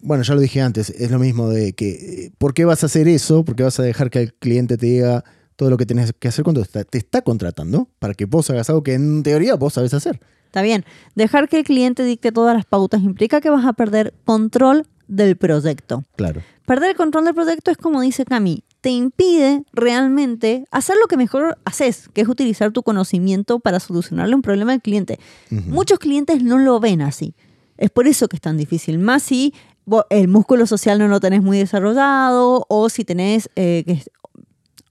bueno, 0.00 0.22
ya 0.24 0.34
lo 0.34 0.40
dije 0.40 0.60
antes, 0.60 0.90
es 0.90 1.10
lo 1.10 1.18
mismo 1.18 1.48
de 1.48 1.72
que, 1.72 1.90
eh, 2.26 2.32
¿por 2.38 2.52
qué 2.54 2.64
vas 2.64 2.82
a 2.82 2.86
hacer 2.86 3.06
eso? 3.08 3.44
¿Por 3.44 3.54
qué 3.56 3.62
vas 3.62 3.78
a 3.78 3.82
dejar 3.84 4.10
que 4.10 4.20
el 4.20 4.34
cliente 4.34 4.76
te 4.76 4.86
diga 4.86 5.24
todo 5.56 5.70
lo 5.70 5.76
que 5.76 5.86
tenés 5.86 6.12
que 6.18 6.28
hacer 6.28 6.44
cuando 6.44 6.64
te 6.64 6.98
está 6.98 7.22
contratando? 7.22 7.88
Para 7.98 8.14
que 8.14 8.24
vos 8.26 8.48
hagas 8.50 8.68
algo 8.70 8.82
que 8.82 8.94
en 8.94 9.22
teoría 9.22 9.54
vos 9.54 9.74
sabés 9.74 9.94
hacer. 9.94 10.20
Está 10.46 10.62
bien, 10.62 10.84
dejar 11.14 11.48
que 11.48 11.58
el 11.58 11.64
cliente 11.64 12.04
dicte 12.04 12.30
todas 12.30 12.54
las 12.54 12.64
pautas 12.64 13.02
implica 13.02 13.40
que 13.40 13.50
vas 13.50 13.64
a 13.64 13.72
perder 13.72 14.14
control 14.24 14.86
del 15.08 15.36
proyecto. 15.36 16.04
Claro. 16.16 16.42
Perder 16.66 16.90
el 16.90 16.96
control 16.96 17.24
del 17.24 17.34
proyecto 17.34 17.70
es 17.70 17.76
como 17.76 18.00
dice 18.00 18.24
Cami, 18.24 18.64
te 18.80 18.90
impide 18.90 19.64
realmente 19.72 20.64
hacer 20.70 20.96
lo 21.00 21.08
que 21.08 21.16
mejor 21.16 21.58
haces, 21.64 22.08
que 22.12 22.20
es 22.20 22.28
utilizar 22.28 22.70
tu 22.70 22.82
conocimiento 22.82 23.58
para 23.58 23.80
solucionarle 23.80 24.34
un 24.34 24.42
problema 24.42 24.72
al 24.72 24.82
cliente. 24.82 25.18
Muchos 25.50 25.98
clientes 25.98 26.42
no 26.42 26.58
lo 26.58 26.80
ven 26.80 27.02
así. 27.02 27.34
Es 27.76 27.90
por 27.90 28.06
eso 28.06 28.28
que 28.28 28.36
es 28.36 28.40
tan 28.40 28.56
difícil. 28.56 28.98
Más 28.98 29.22
si 29.22 29.54
el 30.10 30.28
músculo 30.28 30.66
social 30.66 30.98
no 30.98 31.08
lo 31.08 31.20
tenés 31.20 31.42
muy 31.42 31.58
desarrollado 31.58 32.64
o 32.68 32.88
si 32.88 33.04
tenés 33.04 33.50
eh, 33.56 33.84
que 33.86 34.02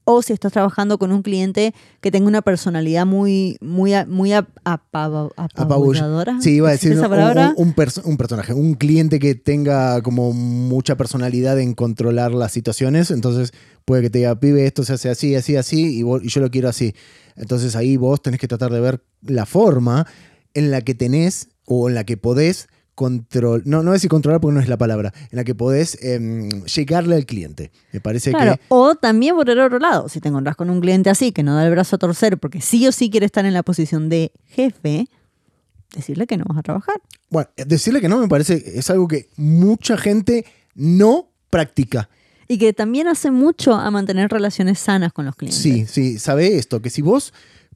o 0.05 0.21
si 0.21 0.33
estás 0.33 0.51
trabajando 0.51 0.97
con 0.97 1.11
un 1.11 1.21
cliente 1.21 1.73
que 2.01 2.11
tenga 2.11 2.27
una 2.27 2.41
personalidad 2.41 3.05
muy 3.05 3.57
muy 3.61 3.93
muy 4.07 4.33
ap- 4.33 4.49
apabulladora. 5.55 6.37
Sí, 6.41 6.55
iba 6.55 6.69
a 6.69 6.71
decir 6.71 6.91
¿Existe 6.91 7.07
un, 7.07 7.13
esa 7.13 7.21
palabra? 7.23 7.53
un- 7.57 7.67
un 7.69 7.75
perso- 7.75 8.01
un 8.05 8.17
personaje, 8.17 8.53
un 8.53 8.73
cliente 8.75 9.19
que 9.19 9.35
tenga 9.35 10.01
como 10.01 10.33
mucha 10.33 10.95
personalidad 10.97 11.59
en 11.59 11.73
controlar 11.73 12.33
las 12.33 12.51
situaciones, 12.51 13.11
entonces 13.11 13.53
puede 13.85 14.01
que 14.03 14.09
te 14.09 14.19
diga, 14.19 14.39
pibe, 14.39 14.65
esto 14.65 14.83
se 14.83 14.93
hace 14.93 15.09
así, 15.09 15.35
así, 15.35 15.55
así, 15.55 15.97
y, 15.99 16.03
vos- 16.03 16.23
y 16.23 16.29
yo 16.29 16.41
lo 16.41 16.49
quiero 16.51 16.69
así. 16.69 16.93
Entonces 17.35 17.75
ahí 17.75 17.97
vos 17.97 18.21
tenés 18.21 18.39
que 18.39 18.47
tratar 18.47 18.71
de 18.71 18.79
ver 18.79 19.03
la 19.21 19.45
forma 19.45 20.05
en 20.53 20.69
la 20.71 20.81
que 20.81 20.93
tenés 20.95 21.49
o 21.65 21.89
en 21.89 21.95
la 21.95 22.03
que 22.03 22.17
podés 22.17 22.67
control, 22.95 23.63
no, 23.65 23.81
no 23.83 23.91
decir 23.91 24.09
controlar 24.09 24.39
porque 24.39 24.55
no 24.55 24.59
es 24.61 24.67
la 24.67 24.77
palabra, 24.77 25.13
en 25.31 25.35
la 25.35 25.43
que 25.43 25.55
podés 25.55 25.97
em, 26.03 26.49
llegarle 26.65 27.15
al 27.15 27.25
cliente. 27.25 27.71
Me 27.91 27.99
parece 27.99 28.31
Claro, 28.31 28.55
que... 28.55 28.61
o 28.69 28.95
también 28.95 29.35
por 29.35 29.49
el 29.49 29.59
otro 29.59 29.79
lado, 29.79 30.09
si 30.09 30.19
te 30.19 30.29
encontrás 30.29 30.55
con 30.55 30.69
un 30.69 30.79
cliente 30.79 31.09
así 31.09 31.31
que 31.31 31.43
no 31.43 31.55
da 31.55 31.65
el 31.65 31.71
brazo 31.71 31.95
a 31.95 31.99
torcer 31.99 32.37
porque 32.37 32.61
sí 32.61 32.87
o 32.87 32.91
sí 32.91 33.09
quiere 33.09 33.25
estar 33.25 33.45
en 33.45 33.53
la 33.53 33.63
posición 33.63 34.09
de 34.09 34.31
jefe, 34.45 35.07
decirle 35.95 36.27
que 36.27 36.37
no 36.37 36.45
vas 36.47 36.57
a 36.57 36.63
trabajar. 36.63 36.95
Bueno, 37.29 37.49
decirle 37.55 38.01
que 38.01 38.09
no 38.09 38.19
me 38.19 38.27
parece, 38.27 38.61
es 38.77 38.89
algo 38.89 39.07
que 39.07 39.29
mucha 39.37 39.97
gente 39.97 40.45
no 40.75 41.29
practica. 41.49 42.09
Y 42.47 42.57
que 42.57 42.73
también 42.73 43.07
hace 43.07 43.31
mucho 43.31 43.73
a 43.73 43.89
mantener 43.89 44.29
relaciones 44.29 44.77
sanas 44.77 45.13
con 45.13 45.25
los 45.25 45.35
clientes. 45.35 45.61
Sí, 45.61 45.85
sí, 45.87 46.19
sabe 46.19 46.57
esto, 46.57 46.81
que 46.81 46.89
si 46.89 47.01
vos 47.01 47.33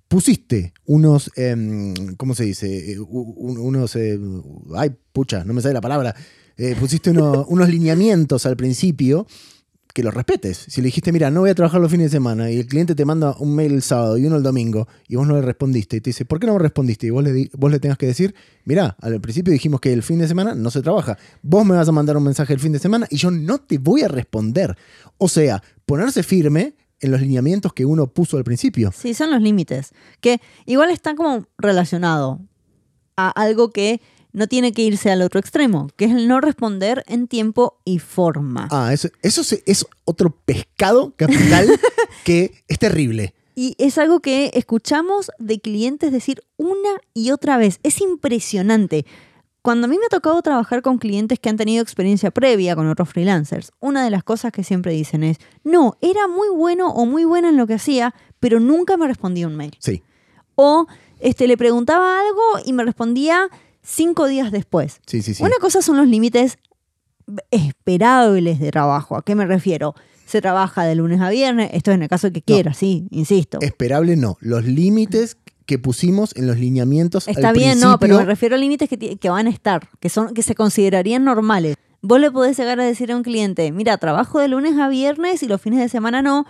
pusiste 0.07 0.73
unos, 0.85 1.31
em, 1.35 1.93
¿cómo 2.15 2.33
se 2.35 2.45
dice? 2.45 2.91
Eh, 2.93 2.99
un- 2.99 3.57
unos, 3.57 3.95
eh, 3.95 4.19
ay, 4.75 4.91
pucha, 5.13 5.43
no 5.43 5.53
me 5.53 5.61
sale 5.61 5.73
la 5.73 5.81
palabra, 5.81 6.15
Eh, 6.59 6.75
pusiste 6.79 7.11
uno- 7.11 7.45
unos 7.49 7.69
lineamientos 7.69 8.47
al 8.47 8.57
principio, 8.57 9.27
que 9.93 10.01
los 10.01 10.11
respetes. 10.11 10.57
Si 10.67 10.81
le 10.81 10.85
dijiste, 10.87 11.11
mira, 11.11 11.29
no 11.29 11.41
voy 11.41 11.51
a 11.51 11.55
trabajar 11.55 11.79
los 11.79 11.91
fines 11.91 12.11
de 12.11 12.17
semana 12.17 12.49
y 12.49 12.57
el 12.57 12.65
cliente 12.65 12.95
te 12.95 13.05
manda 13.05 13.35
un 13.37 13.55
mail 13.55 13.73
el 13.73 13.83
sábado 13.83 14.17
y 14.17 14.25
uno 14.25 14.37
el 14.37 14.41
domingo 14.43 14.87
y 15.07 15.15
vos 15.17 15.27
no 15.27 15.35
le 15.35 15.41
respondiste 15.43 15.97
y 15.97 16.01
te 16.01 16.09
dice, 16.09 16.25
¿por 16.25 16.39
qué 16.39 16.47
no 16.47 16.53
me 16.53 16.59
respondiste? 16.59 17.05
Y 17.05 17.09
vos 17.11 17.23
le, 17.23 17.49
vos 17.55 17.71
le 17.71 17.79
tengas 17.79 17.99
que 17.99 18.07
decir, 18.07 18.33
mira, 18.65 18.95
al 19.01 19.21
principio 19.21 19.53
dijimos 19.53 19.79
que 19.81 19.93
el 19.93 20.01
fin 20.01 20.17
de 20.17 20.27
semana 20.27 20.55
no 20.55 20.71
se 20.71 20.81
trabaja. 20.81 21.15
Vos 21.43 21.63
me 21.63 21.75
vas 21.75 21.87
a 21.87 21.91
mandar 21.91 22.17
un 22.17 22.23
mensaje 22.23 22.53
el 22.53 22.59
fin 22.59 22.71
de 22.71 22.79
semana 22.79 23.05
y 23.11 23.17
yo 23.17 23.29
no 23.29 23.59
te 23.59 23.77
voy 23.77 24.01
a 24.01 24.07
responder. 24.07 24.75
O 25.19 25.27
sea, 25.29 25.61
ponerse 25.85 26.23
firme 26.23 26.73
en 27.01 27.11
los 27.11 27.21
lineamientos 27.21 27.73
que 27.73 27.85
uno 27.85 28.07
puso 28.07 28.37
al 28.37 28.43
principio. 28.43 28.91
Sí, 28.95 29.13
son 29.13 29.31
los 29.31 29.41
límites. 29.41 29.91
Que 30.19 30.41
igual 30.65 30.89
está 30.89 31.15
como 31.15 31.45
relacionado 31.57 32.39
a 33.15 33.29
algo 33.29 33.71
que 33.71 34.01
no 34.33 34.47
tiene 34.47 34.71
que 34.71 34.83
irse 34.83 35.09
al 35.09 35.21
otro 35.21 35.39
extremo, 35.39 35.89
que 35.95 36.05
es 36.05 36.11
el 36.11 36.27
no 36.27 36.39
responder 36.41 37.03
en 37.07 37.27
tiempo 37.27 37.79
y 37.85 37.99
forma. 37.99 38.67
Ah, 38.71 38.93
eso, 38.93 39.09
eso 39.21 39.41
es 39.65 39.85
otro 40.05 40.29
pescado 40.29 41.13
capital 41.15 41.67
que 42.23 42.63
es 42.67 42.77
terrible. 42.77 43.33
Y 43.55 43.75
es 43.79 43.97
algo 43.97 44.19
que 44.19 44.51
escuchamos 44.53 45.31
de 45.39 45.59
clientes 45.59 46.11
decir 46.11 46.43
una 46.57 47.01
y 47.15 47.31
otra 47.31 47.57
vez. 47.57 47.79
Es 47.81 48.01
impresionante. 48.01 49.07
Cuando 49.67 49.87
a 49.87 49.89
mí 49.89 49.97
me 49.99 50.05
ha 50.05 50.09
tocado 50.09 50.41
trabajar 50.41 50.81
con 50.81 50.97
clientes 50.97 51.39
que 51.39 51.49
han 51.49 51.57
tenido 51.57 51.83
experiencia 51.83 52.31
previa 52.31 52.73
con 52.73 52.87
otros 52.87 53.09
freelancers, 53.09 53.73
una 53.81 54.01
de 54.01 54.09
las 54.09 54.23
cosas 54.23 54.53
que 54.53 54.63
siempre 54.63 54.93
dicen 54.93 55.25
es, 55.25 55.39
no, 55.65 55.97
era 55.99 56.29
muy 56.29 56.47
bueno 56.55 56.87
o 56.87 57.05
muy 57.05 57.25
buena 57.25 57.49
en 57.49 57.57
lo 57.57 57.67
que 57.67 57.73
hacía, 57.73 58.15
pero 58.39 58.61
nunca 58.61 58.95
me 58.95 59.05
respondía 59.07 59.45
un 59.45 59.57
mail. 59.57 59.75
Sí. 59.79 60.03
O 60.55 60.87
este, 61.19 61.47
le 61.47 61.57
preguntaba 61.57 62.17
algo 62.17 62.65
y 62.65 62.71
me 62.71 62.85
respondía 62.85 63.49
cinco 63.81 64.27
días 64.27 64.53
después. 64.53 65.01
Sí, 65.05 65.21
sí, 65.21 65.33
sí. 65.33 65.43
Una 65.43 65.57
cosa 65.59 65.81
son 65.81 65.97
los 65.97 66.07
límites 66.07 66.59
esperables 67.51 68.61
de 68.61 68.71
trabajo. 68.71 69.17
¿A 69.17 69.21
qué 69.21 69.35
me 69.35 69.45
refiero? 69.45 69.95
Se 70.25 70.39
trabaja 70.39 70.85
de 70.85 70.95
lunes 70.95 71.19
a 71.19 71.29
viernes, 71.29 71.71
esto 71.73 71.91
es 71.91 71.95
en 71.95 72.03
el 72.03 72.07
caso 72.07 72.31
que 72.31 72.41
quiera, 72.41 72.73
sí, 72.73 73.09
insisto. 73.11 73.57
Esperable 73.59 74.15
no. 74.15 74.37
Los 74.39 74.63
límites 74.63 75.35
que 75.67 75.77
pusimos 75.77 76.35
en 76.35 76.47
los 76.47 76.57
lineamientos. 76.57 77.27
Está 77.27 77.49
al 77.49 77.55
bien, 77.55 77.79
no, 77.79 77.99
pero 77.99 78.17
me 78.17 78.25
refiero 78.25 78.55
a 78.55 78.57
límites 78.57 78.89
que, 78.89 78.97
que 79.17 79.29
van 79.29 79.45
a 79.45 79.49
estar, 79.51 79.87
que 79.99 80.09
son 80.09 80.33
que 80.33 80.41
se 80.41 80.55
considerarían 80.55 81.23
normales. 81.23 81.75
Vos 82.01 82.19
le 82.19 82.31
podés 82.31 82.57
llegar 82.57 82.79
a 82.79 82.85
decir 82.85 83.11
a 83.11 83.15
un 83.17 83.21
cliente, 83.23 83.71
mira, 83.71 83.97
trabajo 83.97 84.39
de 84.39 84.47
lunes 84.47 84.77
a 84.79 84.87
viernes 84.87 85.43
y 85.43 85.47
los 85.47 85.61
fines 85.61 85.79
de 85.79 85.89
semana 85.89 86.21
no, 86.21 86.45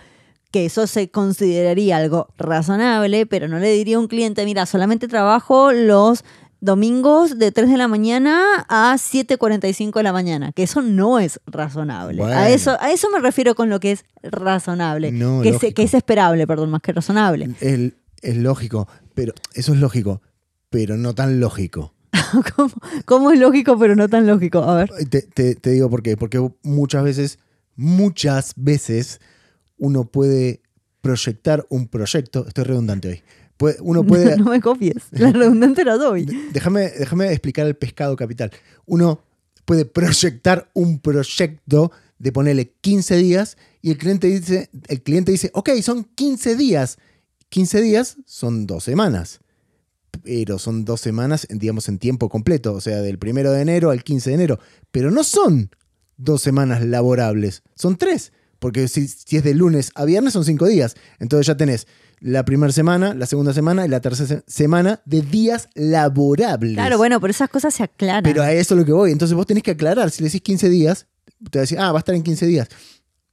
que 0.52 0.64
eso 0.66 0.86
se 0.86 1.10
consideraría 1.10 1.96
algo 1.96 2.28
razonable, 2.38 3.26
pero 3.26 3.48
no 3.48 3.58
le 3.58 3.70
diría 3.72 3.96
a 3.96 4.00
un 4.00 4.08
cliente, 4.08 4.44
mira, 4.44 4.64
solamente 4.66 5.08
trabajo 5.08 5.72
los 5.72 6.24
domingos 6.60 7.38
de 7.38 7.52
3 7.52 7.70
de 7.70 7.76
la 7.76 7.88
mañana 7.88 8.66
a 8.68 8.94
7.45 8.96 9.94
de 9.94 10.02
la 10.02 10.12
mañana, 10.12 10.52
que 10.52 10.64
eso 10.64 10.82
no 10.82 11.18
es 11.18 11.40
razonable. 11.46 12.22
Bueno. 12.22 12.36
A, 12.36 12.48
eso, 12.50 12.76
a 12.80 12.90
eso 12.90 13.08
me 13.10 13.20
refiero 13.20 13.54
con 13.54 13.68
lo 13.70 13.80
que 13.80 13.92
es 13.92 14.04
razonable, 14.22 15.12
No, 15.12 15.40
que, 15.42 15.52
lógico. 15.52 15.74
que 15.74 15.82
es 15.82 15.94
esperable, 15.94 16.46
perdón, 16.46 16.70
más 16.70 16.82
que 16.82 16.92
razonable. 16.92 17.50
El- 17.60 17.94
es 18.20 18.36
lógico, 18.36 18.88
pero 19.18 19.34
eso 19.54 19.72
es 19.74 19.80
lógico, 19.80 20.22
pero 20.70 20.96
no 20.96 21.14
tan 21.14 21.40
lógico. 21.40 21.94
¿Cómo, 22.56 22.72
cómo 23.04 23.30
es 23.32 23.38
lógico, 23.40 23.78
pero 23.78 23.96
no 23.96 24.08
tan 24.08 24.26
lógico? 24.26 24.62
A 24.62 24.76
ver. 24.76 24.90
Te, 25.10 25.22
te- 25.22 25.54
te 25.56 25.70
digo 25.70 25.90
por 25.90 26.02
qué. 26.02 26.16
Porque 26.16 26.38
muchas 26.62 27.02
veces, 27.04 27.38
muchas 27.76 28.52
veces, 28.56 29.20
uno 29.76 30.04
puede 30.04 30.62
proyectar 31.00 31.66
un 31.68 31.88
proyecto. 31.88 32.46
Estoy 32.46 32.64
redundante 32.64 33.08
hoy. 33.08 33.74
Uno 33.80 34.04
puede. 34.04 34.36
No 34.38 34.46
me 34.50 34.60
copies. 34.60 35.04
La 35.10 35.32
redundante 35.32 35.84
la 35.84 35.96
doy. 35.96 36.26
Déjame, 36.52 36.90
déjame 36.90 37.30
explicar 37.32 37.66
el 37.66 37.74
pescado 37.76 38.14
capital. 38.16 38.50
Uno 38.86 39.20
puede 39.64 39.84
proyectar 39.84 40.70
un 40.74 40.98
proyecto 41.00 41.90
de 42.18 42.32
ponerle 42.32 42.72
15 42.80 43.16
días 43.16 43.56
y 43.82 43.90
el 43.90 43.98
cliente 43.98 44.26
dice, 44.28 44.70
el 44.88 45.02
cliente 45.02 45.30
dice, 45.32 45.50
ok, 45.54 45.70
son 45.82 46.04
15 46.04 46.56
días. 46.56 46.98
15 47.50 47.80
días 47.82 48.16
son 48.26 48.66
dos 48.66 48.84
semanas. 48.84 49.40
Pero 50.22 50.58
son 50.58 50.84
dos 50.84 51.00
semanas, 51.00 51.46
digamos, 51.50 51.88
en 51.88 51.98
tiempo 51.98 52.28
completo, 52.28 52.72
o 52.74 52.80
sea, 52.80 53.00
del 53.02 53.18
primero 53.18 53.52
de 53.52 53.60
enero 53.62 53.90
al 53.90 54.02
15 54.02 54.30
de 54.30 54.34
enero. 54.34 54.58
Pero 54.90 55.10
no 55.10 55.22
son 55.22 55.70
dos 56.16 56.42
semanas 56.42 56.84
laborables, 56.84 57.62
son 57.76 57.96
tres. 57.96 58.32
Porque 58.58 58.88
si, 58.88 59.06
si 59.06 59.36
es 59.36 59.44
de 59.44 59.54
lunes 59.54 59.92
a 59.94 60.04
viernes 60.04 60.32
son 60.32 60.44
cinco 60.44 60.66
días. 60.66 60.96
Entonces 61.20 61.46
ya 61.46 61.56
tenés 61.56 61.86
la 62.18 62.44
primera 62.44 62.72
semana, 62.72 63.14
la 63.14 63.26
segunda 63.26 63.52
semana 63.52 63.86
y 63.86 63.88
la 63.88 64.00
tercera 64.00 64.26
se- 64.28 64.42
semana 64.48 65.00
de 65.04 65.22
días 65.22 65.68
laborables. 65.74 66.74
Claro, 66.74 66.98
bueno, 66.98 67.20
pero 67.20 67.30
esas 67.30 67.48
cosas 67.48 67.72
se 67.74 67.84
aclaran. 67.84 68.24
Pero 68.24 68.42
a 68.42 68.52
eso 68.52 68.74
es 68.74 68.80
lo 68.80 68.84
que 68.84 68.92
voy. 68.92 69.12
Entonces 69.12 69.36
vos 69.36 69.46
tenés 69.46 69.62
que 69.62 69.70
aclarar. 69.72 70.10
Si 70.10 70.22
le 70.22 70.28
decís 70.28 70.40
15 70.42 70.68
días, 70.70 71.06
te 71.50 71.58
va 71.58 71.60
a 71.60 71.64
decir, 71.64 71.78
ah, 71.78 71.92
va 71.92 71.98
a 71.98 72.00
estar 72.00 72.16
en 72.16 72.24
15 72.24 72.46
días. 72.46 72.68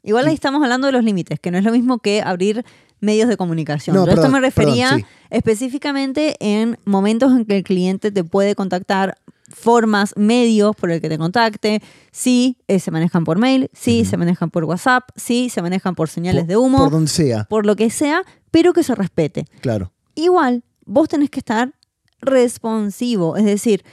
Igual 0.04 0.28
ahí 0.28 0.36
estamos 0.36 0.62
hablando 0.62 0.86
de 0.86 0.94
los 0.94 1.04
límites, 1.04 1.40
que 1.40 1.50
no 1.50 1.58
es 1.58 1.64
lo 1.64 1.72
mismo 1.72 1.98
que 1.98 2.22
abrir 2.22 2.64
medios 3.06 3.30
de 3.30 3.38
comunicación. 3.38 3.96
No, 3.96 4.06
Yo 4.06 4.12
a 4.12 4.16
esto 4.16 4.30
me 4.30 4.40
refería 4.42 4.90
perdón, 4.90 5.02
sí. 5.02 5.06
específicamente 5.30 6.36
en 6.40 6.78
momentos 6.86 7.32
en 7.32 7.46
que 7.46 7.58
el 7.58 7.64
cliente 7.64 8.12
te 8.12 8.24
puede 8.24 8.56
contactar, 8.56 9.18
formas, 9.48 10.14
medios 10.18 10.76
por 10.76 10.90
el 10.92 11.00
que 11.00 11.08
te 11.08 11.18
contacte, 11.18 11.82
si 12.12 12.58
eh, 12.68 12.80
se 12.80 12.90
manejan 12.92 13.24
por 13.24 13.38
mail, 13.38 13.70
si 13.74 14.04
se 14.04 14.18
manejan 14.18 14.50
por 14.50 14.64
WhatsApp, 14.66 15.08
si 15.16 15.50
se 15.50 15.62
manejan 15.62 15.94
por 15.96 16.10
señales 16.10 16.42
Por- 16.44 16.48
de 16.50 16.58
humo, 16.58 16.78
Por 16.80 16.86
por, 16.88 16.92
donde 16.94 17.12
sea, 17.12 17.48
lo 17.64 17.76
que 17.76 17.90
sea, 17.92 18.24
pero 18.52 18.74
que 18.74 18.84
se 18.84 18.96
respete. 18.96 19.46
claro. 19.62 19.92
Igual, 20.16 20.64
vos 20.86 21.08
tenés 21.10 21.30
que 21.30 21.40
estar 21.40 21.74
responsivo, 22.22 23.38
es 23.38 23.46
decir, 23.46 23.84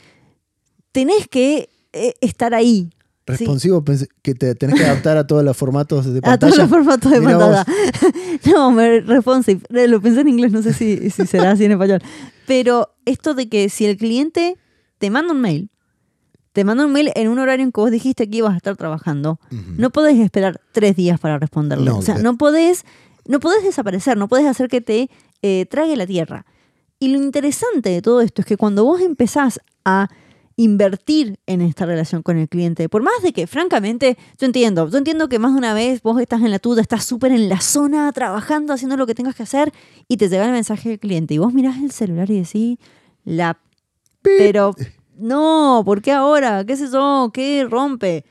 tenés 0.93 1.29
que 1.29 1.69
eh, 1.93 2.15
estar 2.21 2.55
ahí. 2.55 2.91
Responsivo, 3.39 3.85
que 4.23 4.35
te 4.35 4.55
tenés 4.55 4.79
que 4.79 4.87
adaptar 4.87 5.17
a 5.17 5.27
todos 5.27 5.45
los 5.45 5.57
formatos 5.57 6.07
de 6.13 6.19
A 6.21 6.23
pantalla. 6.23 6.39
todos 6.39 6.59
los 6.59 6.69
formatos 6.69 7.11
de 7.13 7.21
Mirá 7.21 7.39
pantalla. 7.39 7.65
no, 8.53 8.71
me, 8.71 9.01
responsive. 9.01 9.61
Eh, 9.71 9.89
Lo 9.89 10.01
pensé 10.01 10.21
en 10.21 10.29
inglés, 10.29 10.53
no 10.53 10.63
sé 10.63 10.73
si, 10.73 11.11
si 11.11 11.27
será 11.27 11.53
así 11.53 11.65
en 11.65 11.73
español. 11.73 12.01
Pero 12.47 12.95
esto 13.05 13.35
de 13.35 13.49
que 13.49 13.69
si 13.69 13.87
el 13.87 13.97
cliente 13.97 14.57
te 14.99 15.11
manda 15.11 15.33
un 15.33 15.41
mail, 15.41 15.71
te 16.53 16.65
manda 16.65 16.85
un 16.87 16.93
mail 16.93 17.11
en 17.15 17.29
un 17.29 17.39
horario 17.39 17.65
en 17.65 17.73
que 17.73 17.81
vos 17.81 17.91
dijiste 17.91 18.29
que 18.29 18.39
ibas 18.39 18.53
a 18.53 18.57
estar 18.57 18.77
trabajando, 18.77 19.41
no 19.51 19.91
podés 19.91 20.19
esperar 20.19 20.61
tres 20.73 20.97
días 20.97 21.19
para 21.19 21.39
responderle. 21.39 21.87
No, 21.87 21.99
o 21.99 22.03
sea, 22.03 22.19
no 22.19 22.37
podés, 22.37 22.85
no 23.27 23.41
podés 23.41 23.63
desaparecer, 23.65 24.17
no 24.19 24.29
podés 24.29 24.47
hacer 24.47 24.69
que 24.69 24.81
te 24.81 25.09
eh, 25.41 25.67
trague 25.71 25.97
la 25.97 26.07
tierra. 26.07 26.45
Y 26.99 27.09
lo 27.09 27.19
interesante 27.19 27.91
de 27.91 28.03
todo 28.03 28.21
esto 28.21 28.43
es 28.43 28.47
que 28.47 28.57
cuando 28.57 28.85
vos 28.85 29.01
empezás 29.01 29.61
a 29.85 30.09
invertir 30.57 31.39
en 31.47 31.61
esta 31.61 31.87
relación 31.87 32.23
con 32.23 32.37
el 32.37 32.49
cliente, 32.49 32.89
por 32.89 33.03
más 33.03 33.23
de 33.23 33.33
que, 33.33 33.47
francamente, 33.47 34.19
yo 34.39 34.47
entiendo, 34.47 34.89
yo 34.89 34.99
entiendo 34.99 35.29
que 35.29 35.39
más 35.39 35.53
de 35.53 35.59
una 35.59 35.75
vez 35.75 36.03
vos 36.03 36.21
estás 36.21 36.43
en 36.43 36.51
la 36.51 36.59
tuya, 36.59 36.83
estás 36.83 37.05
súper 37.05 37.33
en 37.33 37.49
la 37.49 37.61
zona, 37.61 38.11
trabajando, 38.13 38.73
haciendo 38.73 38.97
lo 38.97 39.07
que 39.07 39.15
tengas 39.15 39.35
que 39.35 39.43
hacer, 39.43 39.73
y 40.09 40.17
te 40.17 40.29
llega 40.29 40.45
el 40.45 40.53
mensaje 40.53 40.91
del 40.91 40.99
cliente, 40.99 41.35
y 41.35 41.39
vos 41.39 41.53
mirás 41.53 41.77
el 41.79 41.91
celular 41.91 42.31
y 42.31 42.41
decís, 42.41 42.79
la... 43.25 43.59
Pero, 44.23 44.75
no, 45.17 45.83
¿por 45.85 46.01
qué 46.01 46.13
ahora? 46.13 46.65
¿Qué 46.65 46.77
sé 46.77 46.89
yo? 46.93 47.31
¿Qué 47.35 47.67
rompe? 47.69 48.25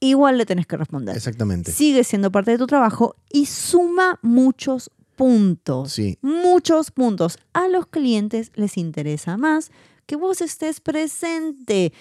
Igual 0.00 0.38
le 0.38 0.44
tenés 0.44 0.66
que 0.66 0.76
responder 0.76 1.16
Exactamente. 1.16 1.72
sigue 1.72 2.04
siendo 2.04 2.30
parte 2.30 2.50
de 2.50 2.58
tu 2.58 2.66
trabajo 2.66 3.16
y 3.30 3.46
suma 3.46 4.18
muchos 4.22 4.90
puntos. 5.16 5.92
Sí. 5.92 6.18
Muchos 6.22 6.90
puntos. 6.90 7.38
A 7.52 7.68
los 7.68 7.86
clientes 7.86 8.50
les 8.54 8.76
interesa 8.76 9.36
más 9.36 9.70
que 10.06 10.16
vos 10.16 10.42
estés 10.42 10.80
presente. 10.80 11.92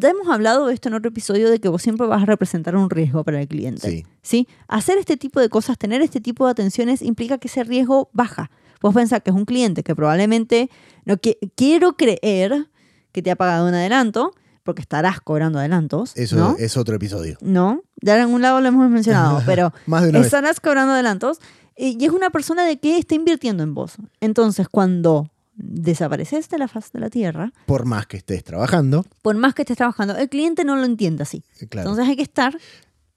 Ya 0.00 0.08
hemos 0.08 0.28
hablado 0.28 0.66
de 0.66 0.74
esto 0.74 0.88
en 0.88 0.94
otro 0.94 1.10
episodio 1.10 1.48
de 1.50 1.60
que 1.60 1.68
vos 1.68 1.80
siempre 1.82 2.06
vas 2.06 2.22
a 2.22 2.26
representar 2.26 2.74
un 2.76 2.90
riesgo 2.90 3.22
para 3.24 3.40
el 3.40 3.46
cliente. 3.48 3.88
Sí. 3.88 4.04
¿Sí? 4.22 4.48
Hacer 4.68 4.98
este 4.98 5.16
tipo 5.16 5.38
de 5.40 5.48
cosas, 5.48 5.78
tener 5.78 6.02
este 6.02 6.20
tipo 6.20 6.44
de 6.46 6.50
atenciones 6.52 7.02
implica 7.02 7.38
que 7.38 7.46
ese 7.48 7.62
riesgo 7.62 8.10
baja. 8.12 8.50
Vos 8.82 8.94
pensás 8.94 9.22
que 9.22 9.30
es 9.30 9.36
un 9.36 9.44
cliente 9.44 9.82
que 9.84 9.94
probablemente 9.94 10.70
no 11.04 11.14
qui- 11.16 11.38
quiero 11.54 11.96
creer 11.96 12.68
que 13.12 13.22
te 13.22 13.30
ha 13.30 13.36
pagado 13.36 13.68
un 13.68 13.74
adelanto, 13.74 14.34
porque 14.66 14.82
estarás 14.82 15.22
cobrando 15.22 15.58
adelantos. 15.58 16.12
Eso 16.14 16.36
¿no? 16.36 16.56
es 16.58 16.76
otro 16.76 16.94
episodio. 16.96 17.38
No, 17.40 17.82
ya 18.02 18.16
en 18.16 18.20
algún 18.22 18.42
lado 18.42 18.60
lo 18.60 18.68
hemos 18.68 18.90
mencionado, 18.90 19.42
pero 19.46 19.72
Más 19.86 20.02
de 20.02 20.10
una 20.10 20.18
vez. 20.18 20.26
estarás 20.26 20.60
cobrando 20.60 20.92
adelantos 20.92 21.38
y 21.74 21.96
y 21.98 22.04
es 22.04 22.10
una 22.10 22.28
persona 22.28 22.66
de 22.66 22.78
que 22.78 22.98
está 22.98 23.14
invirtiendo 23.14 23.62
en 23.62 23.72
vos. 23.74 23.94
Entonces, 24.20 24.68
cuando 24.68 25.30
desapareces 25.58 26.48
de 26.50 26.58
la 26.58 26.68
faz 26.68 26.92
de 26.92 27.00
la 27.00 27.08
tierra, 27.08 27.52
Por 27.64 27.86
más 27.86 28.06
que 28.06 28.18
estés 28.18 28.44
trabajando, 28.44 29.06
por 29.22 29.36
más 29.36 29.54
que 29.54 29.62
estés 29.62 29.76
trabajando, 29.78 30.14
el 30.16 30.28
cliente 30.28 30.64
no 30.64 30.76
lo 30.76 30.84
entiende 30.84 31.22
así. 31.22 31.42
eh, 31.60 31.66
claro. 31.66 31.88
Entonces 31.88 32.08
hay 32.10 32.16
que 32.16 32.22
estar 32.22 32.58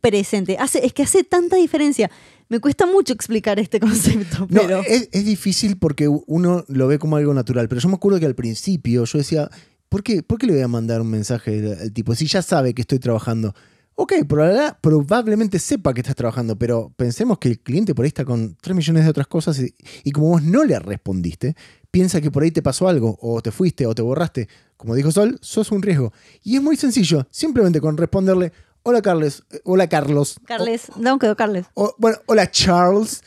presente. 0.01 0.57
Hace, 0.57 0.85
es 0.85 0.93
que 0.93 1.03
hace 1.03 1.23
tanta 1.23 1.57
diferencia. 1.57 2.09
Me 2.47 2.59
cuesta 2.59 2.85
mucho 2.85 3.13
explicar 3.13 3.59
este 3.59 3.79
concepto, 3.87 4.47
No, 4.49 4.61
es 4.87 5.25
difícil 5.25 5.77
porque 5.77 6.07
uno 6.07 6.63
lo 6.67 6.87
ve 6.87 6.97
como 6.97 7.17
algo 7.17 7.33
natural, 7.33 7.67
pero 7.69 7.79
yo 7.81 7.89
me 7.89 7.95
acuerdo 7.95 8.19
que 8.19 8.25
al 8.25 8.35
principio 8.35 9.03
yo 9.05 9.17
decía, 9.17 9.49
¿por 9.89 10.03
qué, 10.03 10.23
¿por 10.23 10.37
qué 10.37 10.47
le 10.47 10.53
voy 10.53 10.61
a 10.61 10.67
mandar 10.67 11.01
un 11.01 11.09
mensaje 11.09 11.75
al, 11.81 11.91
tipo 11.91 12.15
si 12.15 12.25
ya 12.27 12.41
sabe 12.41 12.73
que 12.73 12.81
estoy 12.81 12.99
trabajando? 12.99 13.53
Ok, 13.95 14.13
proba- 14.27 14.77
probablemente 14.79 15.59
sepa 15.59 15.93
que 15.93 15.99
estás 15.99 16.15
trabajando, 16.15 16.55
pero 16.57 16.93
pensemos 16.95 17.37
que 17.37 17.49
el 17.49 17.59
cliente 17.59 17.93
por 17.93 18.05
ahí 18.05 18.07
está 18.07 18.23
con 18.23 18.55
3 18.61 18.73
millones 18.75 19.03
de 19.03 19.09
otras 19.09 19.27
cosas 19.27 19.59
y, 19.59 19.75
y 20.05 20.11
como 20.11 20.29
vos 20.29 20.41
no 20.43 20.63
le 20.63 20.79
respondiste, 20.79 21.55
piensa 21.91 22.21
que 22.21 22.31
por 22.31 22.43
ahí 22.43 22.51
te 22.51 22.61
pasó 22.61 22.87
algo, 22.87 23.17
o 23.21 23.41
te 23.41 23.51
fuiste, 23.51 23.85
o 23.85 23.93
te 23.93 24.01
borraste. 24.01 24.47
Como 24.77 24.95
dijo 24.95 25.11
Sol, 25.11 25.37
sos 25.41 25.69
un 25.73 25.81
riesgo. 25.81 26.13
Y 26.43 26.55
es 26.55 26.61
muy 26.61 26.77
sencillo, 26.77 27.27
simplemente 27.29 27.81
con 27.81 27.97
responderle, 27.97 28.53
hola 28.83 29.01
Carles, 29.01 29.43
eh, 29.51 29.59
hola 29.65 29.89
Carlos. 29.89 30.39
Carles, 30.45 30.83
no 30.95 31.19
quedó 31.19 31.35
Carles. 31.35 31.65
O- 31.73 31.83
o- 31.83 31.95
bueno, 31.97 32.19
hola 32.27 32.49
Charles. 32.51 33.21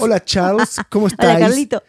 Hola 0.00 0.24
Charles, 0.24 0.76
¿cómo 0.90 1.06
Hola, 1.18 1.32
estás? 1.32 1.38
Carlito. 1.40 1.82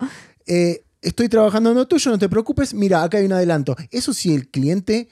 Eh, 0.47 0.83
estoy 1.05 1.29
trabajando 1.29 1.69
en 1.69 1.77
lo 1.77 1.87
tuyo, 1.87 2.11
no 2.11 2.17
te 2.17 2.29
preocupes. 2.29 2.73
Mira, 2.73 3.03
acá 3.03 3.19
hay 3.19 3.25
un 3.25 3.33
adelanto. 3.33 3.75
Eso 3.91 4.13
sí, 4.13 4.33
el 4.33 4.49
cliente 4.49 5.07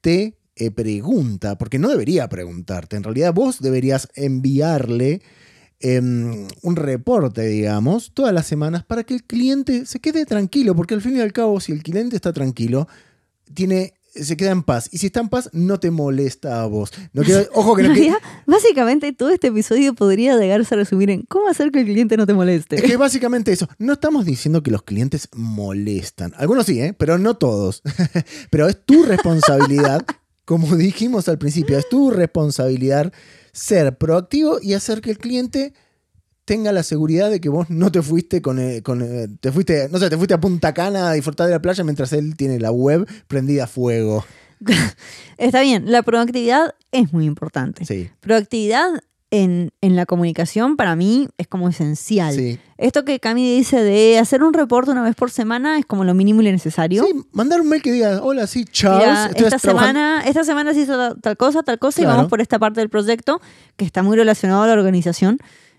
te 0.00 0.38
eh, 0.54 0.70
pregunta, 0.70 1.56
porque 1.56 1.78
no 1.78 1.88
debería 1.88 2.28
preguntarte. 2.28 2.96
En 2.96 3.02
realidad, 3.02 3.32
vos 3.32 3.60
deberías 3.60 4.08
enviarle 4.14 5.22
em, 5.80 6.46
un 6.62 6.76
reporte, 6.76 7.42
digamos, 7.46 8.12
todas 8.12 8.34
las 8.34 8.46
semanas 8.46 8.84
para 8.84 9.04
que 9.04 9.14
el 9.14 9.24
cliente 9.24 9.86
se 9.86 10.00
quede 10.00 10.26
tranquilo, 10.26 10.74
porque 10.76 10.94
al 10.94 11.02
fin 11.02 11.16
y 11.16 11.20
al 11.20 11.32
cabo, 11.32 11.60
si 11.60 11.72
el 11.72 11.82
cliente 11.82 12.16
está 12.16 12.32
tranquilo, 12.32 12.88
tiene. 13.54 13.94
Se 14.14 14.36
queda 14.36 14.50
en 14.50 14.62
paz. 14.62 14.88
Y 14.90 14.98
si 14.98 15.06
está 15.06 15.20
en 15.20 15.28
paz, 15.28 15.50
no 15.52 15.78
te 15.78 15.90
molesta 15.90 16.62
a 16.62 16.66
vos. 16.66 16.90
No 17.12 17.22
quiero- 17.22 17.48
ojo 17.54 17.76
que 17.76 17.82
no 17.84 17.94
que- 17.94 18.12
básicamente 18.46 19.12
todo 19.12 19.30
este 19.30 19.48
episodio 19.48 19.94
podría 19.94 20.36
llegarse 20.36 20.74
a 20.74 20.78
resumir 20.78 21.10
en 21.10 21.22
cómo 21.22 21.48
hacer 21.48 21.70
que 21.70 21.80
el 21.80 21.86
cliente 21.86 22.16
no 22.16 22.26
te 22.26 22.34
moleste. 22.34 22.76
Es 22.76 22.82
que 22.82 22.96
básicamente 22.96 23.52
eso. 23.52 23.68
No 23.78 23.92
estamos 23.92 24.24
diciendo 24.24 24.62
que 24.62 24.70
los 24.70 24.82
clientes 24.82 25.28
molestan. 25.34 26.32
Algunos 26.36 26.66
sí, 26.66 26.80
¿eh? 26.80 26.94
pero 26.98 27.18
no 27.18 27.36
todos. 27.36 27.82
pero 28.50 28.66
es 28.68 28.84
tu 28.84 29.02
responsabilidad, 29.04 30.04
como 30.44 30.74
dijimos 30.76 31.28
al 31.28 31.38
principio, 31.38 31.78
es 31.78 31.88
tu 31.88 32.10
responsabilidad 32.10 33.12
ser 33.52 33.96
proactivo 33.98 34.58
y 34.62 34.74
hacer 34.74 35.00
que 35.00 35.10
el 35.10 35.18
cliente 35.18 35.74
tenga 36.48 36.72
la 36.72 36.82
seguridad 36.82 37.30
de 37.30 37.42
que 37.42 37.50
vos 37.50 37.68
no 37.68 37.92
te 37.92 38.00
fuiste 38.00 38.40
con, 38.40 38.58
eh, 38.58 38.82
con, 38.82 39.02
eh, 39.02 39.28
te 39.38 39.52
fuiste, 39.52 39.90
no 39.92 39.98
sé, 39.98 40.08
te 40.08 40.16
fuiste 40.16 40.32
a 40.32 40.40
Punta 40.40 40.72
Cana 40.72 41.10
a 41.10 41.12
disfrutar 41.12 41.46
de 41.46 41.52
la 41.52 41.60
playa 41.60 41.84
mientras 41.84 42.10
él 42.14 42.36
tiene 42.38 42.58
la 42.58 42.70
web 42.72 43.06
prendida 43.26 43.64
a 43.64 43.66
fuego. 43.66 44.24
Está 45.36 45.60
bien, 45.60 45.84
la 45.92 46.02
proactividad 46.02 46.74
es 46.90 47.12
muy 47.12 47.26
importante. 47.26 47.84
Sí. 47.84 48.08
Proactividad 48.20 48.88
en, 49.30 49.72
en 49.82 49.94
la 49.94 50.06
comunicación 50.06 50.76
para 50.78 50.96
mí 50.96 51.28
es 51.36 51.46
como 51.48 51.68
esencial. 51.68 52.34
Sí. 52.34 52.58
Esto 52.78 53.04
que 53.04 53.20
Cami 53.20 53.56
dice 53.56 53.82
de 53.82 54.18
hacer 54.18 54.42
un 54.42 54.54
reporte 54.54 54.90
una 54.90 55.02
vez 55.02 55.14
por 55.14 55.30
semana 55.30 55.78
es 55.78 55.84
como 55.84 56.04
lo 56.04 56.14
mínimo 56.14 56.40
y 56.40 56.44
necesario. 56.50 57.04
Sí, 57.04 57.12
mandar 57.32 57.60
un 57.60 57.68
mail 57.68 57.82
que 57.82 57.92
diga, 57.92 58.22
hola, 58.22 58.46
sí, 58.46 58.64
Charles. 58.64 59.06
Mira, 59.06 59.26
esta 59.26 59.58
trabajando-" 59.58 59.60
semana, 59.60 60.22
esta 60.26 60.44
semana 60.44 60.72
se 60.72 60.80
hizo 60.80 61.14
tal- 61.16 61.36
cosa, 61.36 61.62
tal 61.62 61.78
cosa, 61.78 62.00
y 62.00 62.04
Claro. 62.04 62.16
vamos 62.16 62.30
por 62.30 62.40
esta 62.40 62.58
parte 62.58 62.80
del 62.80 62.88
proyecto 62.88 63.42
que 63.76 63.84
está 63.84 64.02
muy 64.02 64.16
relacionado 64.16 64.62
a 64.62 64.66
la 64.66 64.72
organización 64.72 65.38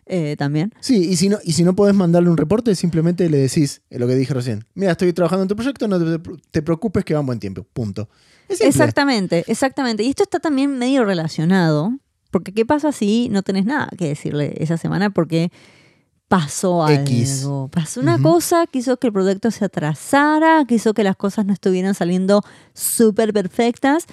eh, 0.09 0.35
también. 0.37 0.73
Sí, 0.79 1.07
y 1.09 1.15
si, 1.15 1.29
no, 1.29 1.37
y 1.43 1.53
si 1.53 1.63
no 1.63 1.75
podés 1.75 1.95
mandarle 1.95 2.29
un 2.29 2.37
reporte, 2.37 2.73
simplemente 2.75 3.29
le 3.29 3.37
decís 3.37 3.81
eh, 3.89 3.99
lo 3.99 4.07
que 4.07 4.15
dije 4.15 4.33
recién. 4.33 4.65
Mira, 4.73 4.91
estoy 4.91 5.13
trabajando 5.13 5.43
en 5.43 5.47
tu 5.47 5.55
proyecto, 5.55 5.87
no 5.87 5.99
te, 5.99 6.31
te 6.51 6.61
preocupes 6.61 7.05
que 7.05 7.13
va 7.13 7.19
en 7.19 7.27
buen 7.27 7.39
tiempo. 7.39 7.65
Punto. 7.71 8.09
Es. 8.49 8.59
Exactamente, 8.59 9.45
exactamente. 9.47 10.03
Y 10.03 10.09
esto 10.09 10.23
está 10.23 10.39
también 10.39 10.77
medio 10.79 11.05
relacionado, 11.05 11.93
porque 12.31 12.51
¿qué 12.51 12.65
pasa 12.65 12.91
si 12.91 13.29
no 13.29 13.43
tenés 13.43 13.65
nada 13.65 13.89
que 13.97 14.07
decirle 14.07 14.55
esa 14.57 14.77
semana? 14.77 15.11
Porque 15.11 15.51
pasó 16.27 16.83
algo. 16.83 17.01
X. 17.03 17.47
Pasó 17.71 18.01
una 18.01 18.19
cosa 18.19 18.65
que 18.65 18.79
hizo 18.79 18.97
que 18.97 19.07
el 19.07 19.13
proyecto 19.13 19.51
se 19.51 19.65
atrasara, 19.65 20.65
que 20.67 20.75
hizo 20.75 20.95
que 20.95 21.03
las 21.03 21.15
cosas 21.17 21.45
no 21.45 21.53
estuvieran 21.53 21.93
saliendo 21.93 22.41
súper 22.73 23.31
perfectas. 23.31 24.07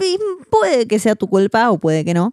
Y 0.00 0.18
puede 0.50 0.86
que 0.86 0.98
sea 0.98 1.14
tu 1.14 1.28
culpa 1.28 1.70
o 1.70 1.78
puede 1.78 2.04
que 2.04 2.14
no. 2.14 2.32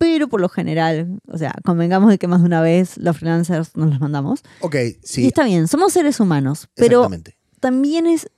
Pero 0.00 0.28
por 0.28 0.40
lo 0.40 0.48
general, 0.48 1.20
o 1.28 1.36
sea, 1.36 1.52
convengamos 1.62 2.08
de 2.10 2.16
que 2.16 2.26
más 2.26 2.40
de 2.40 2.46
una 2.46 2.62
vez 2.62 2.96
los 2.96 3.18
freelancers 3.18 3.76
nos 3.76 3.90
las 3.90 4.00
mandamos. 4.00 4.40
Ok, 4.60 4.74
Y 4.76 4.96
sí. 5.02 5.26
está 5.26 5.44
bien, 5.44 5.68
somos 5.68 5.92
seres 5.92 6.18
humanos, 6.20 6.68
pero 6.74 7.06
también 7.60 8.06
es 8.06 8.30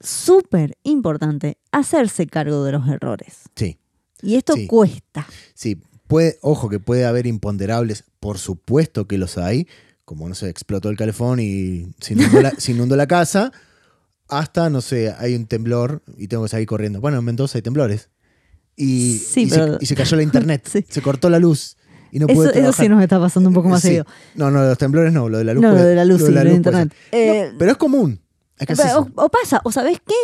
súper 0.00 0.76
importante 0.84 1.58
hacerse 1.70 2.26
cargo 2.26 2.64
de 2.64 2.72
los 2.72 2.88
errores. 2.88 3.42
Sí, 3.54 3.78
Y 4.22 4.36
esto 4.36 4.54
Sí. 4.54 4.66
cuesta. 4.66 5.26
sí. 5.54 5.80
Puede, 6.06 6.38
ojo 6.40 6.68
que 6.68 6.78
puede 6.78 7.04
haber 7.04 7.26
imponderables, 7.26 8.04
por 8.20 8.38
supuesto 8.38 9.08
que 9.08 9.18
los 9.18 9.38
hay, 9.38 9.66
como 10.04 10.28
no 10.28 10.36
sé, 10.36 10.48
explotó 10.48 10.88
el 10.88 10.96
calefón 10.96 11.40
y 11.40 11.88
se 12.00 12.14
inundó 12.14 12.40
la, 12.40 12.50
se 12.58 12.70
inundó 12.72 12.94
la 12.94 13.08
casa, 13.08 13.50
hasta, 14.28 14.70
no 14.70 14.80
sé, 14.82 15.12
hay 15.18 15.34
un 15.34 15.46
temblor 15.46 16.02
y 16.16 16.28
tengo 16.28 16.44
que 16.44 16.48
salir 16.48 16.66
corriendo. 16.68 17.00
Bueno, 17.00 17.18
en 17.18 17.24
Mendoza 17.24 17.58
hay 17.58 17.62
temblores. 17.62 18.08
Y, 18.76 19.18
Sí, 19.18 19.42
y, 19.42 19.50
se, 19.50 19.58
pero- 19.58 19.78
y 19.80 19.86
se 19.86 19.94
cayó 19.94 20.16
la 20.16 20.22
internet, 20.22 20.68
Sí. 20.70 20.84
se 20.88 21.00
cortó 21.02 21.30
la 21.30 21.38
luz 21.38 21.76
y 22.12 22.18
no 22.18 22.26
Eso, 22.28 22.50
eso 22.52 22.72
sí 22.72 22.88
nos 22.88 23.02
está 23.02 23.18
pasando 23.18 23.48
un 23.48 23.54
poco 23.54 23.68
más 23.68 23.80
Sí. 23.82 23.88
seguido. 23.88 24.06
No, 24.34 24.50
no, 24.50 24.62
los 24.64 24.78
temblores 24.78 25.12
no, 25.12 25.28
lo 25.28 25.38
de 25.38 25.44
la 25.44 25.54
luz. 25.54 25.62
No, 25.62 25.72
lo 25.72 25.82
de 25.82 25.94
la 25.94 26.04
luz, 26.04 26.22
sí, 26.24 26.30
lo 26.32 26.44
de 26.44 26.52
internet. 26.52 26.94
Eh, 27.12 27.48
No, 27.52 27.58
pero 27.58 27.70
es 27.72 27.76
común. 27.76 28.20
Que 28.58 28.74
Pero, 28.74 29.00
o, 29.16 29.24
o 29.24 29.28
pasa, 29.28 29.60
o 29.64 29.72
sabes 29.72 29.98
qué? 30.06 30.14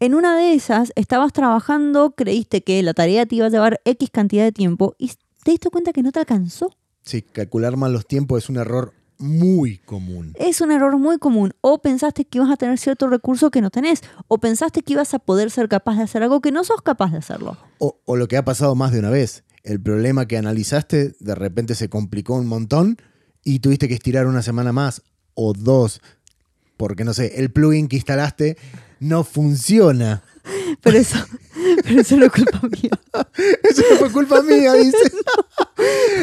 En 0.00 0.14
una 0.14 0.36
de 0.36 0.54
esas 0.54 0.92
estabas 0.96 1.32
trabajando, 1.32 2.14
creíste 2.16 2.62
que 2.64 2.82
la 2.82 2.94
tarea 2.94 3.26
te 3.26 3.36
iba 3.36 3.46
a 3.46 3.48
llevar 3.50 3.80
X 3.84 4.10
cantidad 4.10 4.42
de 4.44 4.50
tiempo 4.52 4.96
y 4.98 5.12
te 5.44 5.52
diste 5.52 5.70
cuenta 5.70 5.92
que 5.92 6.02
no 6.02 6.10
te 6.10 6.18
alcanzó. 6.18 6.74
Sí, 7.02 7.22
calcular 7.22 7.76
mal 7.76 7.92
los 7.92 8.06
tiempos 8.06 8.42
es 8.42 8.48
un 8.50 8.56
error 8.56 8.92
muy 9.18 9.78
común. 9.78 10.32
Es 10.36 10.60
un 10.60 10.70
error 10.70 10.98
muy 10.98 11.18
común. 11.18 11.52
O 11.60 11.80
pensaste 11.80 12.24
que 12.24 12.38
ibas 12.38 12.50
a 12.50 12.56
tener 12.56 12.78
cierto 12.78 13.08
recurso 13.08 13.50
que 13.50 13.60
no 13.60 13.70
tenés. 13.70 14.02
O 14.28 14.38
pensaste 14.38 14.82
que 14.82 14.94
ibas 14.94 15.14
a 15.14 15.18
poder 15.18 15.50
ser 15.50 15.68
capaz 15.68 15.96
de 15.96 16.04
hacer 16.04 16.22
algo 16.22 16.40
que 16.40 16.52
no 16.52 16.64
sos 16.64 16.82
capaz 16.82 17.12
de 17.12 17.18
hacerlo. 17.18 17.56
O, 17.78 18.00
o 18.04 18.16
lo 18.16 18.28
que 18.28 18.36
ha 18.36 18.44
pasado 18.44 18.74
más 18.74 18.92
de 18.92 18.98
una 18.98 19.10
vez. 19.10 19.44
El 19.62 19.80
problema 19.80 20.26
que 20.26 20.36
analizaste 20.36 21.14
de 21.18 21.34
repente 21.34 21.74
se 21.74 21.88
complicó 21.88 22.34
un 22.34 22.46
montón 22.46 22.98
y 23.44 23.60
tuviste 23.60 23.88
que 23.88 23.94
estirar 23.94 24.26
una 24.26 24.42
semana 24.42 24.72
más 24.72 25.02
o 25.34 25.52
dos 25.52 26.00
porque, 26.76 27.04
no 27.04 27.14
sé, 27.14 27.40
el 27.40 27.50
plugin 27.50 27.88
que 27.88 27.96
instalaste 27.96 28.56
no 29.00 29.24
funciona. 29.24 30.22
Pero 30.82 30.98
eso, 30.98 31.18
pero 31.84 32.00
eso 32.00 32.16
no 32.16 32.26
es 32.26 32.32
culpa 32.32 32.60
mía. 32.62 32.90
Eso 33.62 33.82
no 33.90 33.96
fue 33.96 34.12
culpa 34.12 34.42
mía, 34.42 34.74
dice. 34.74 34.96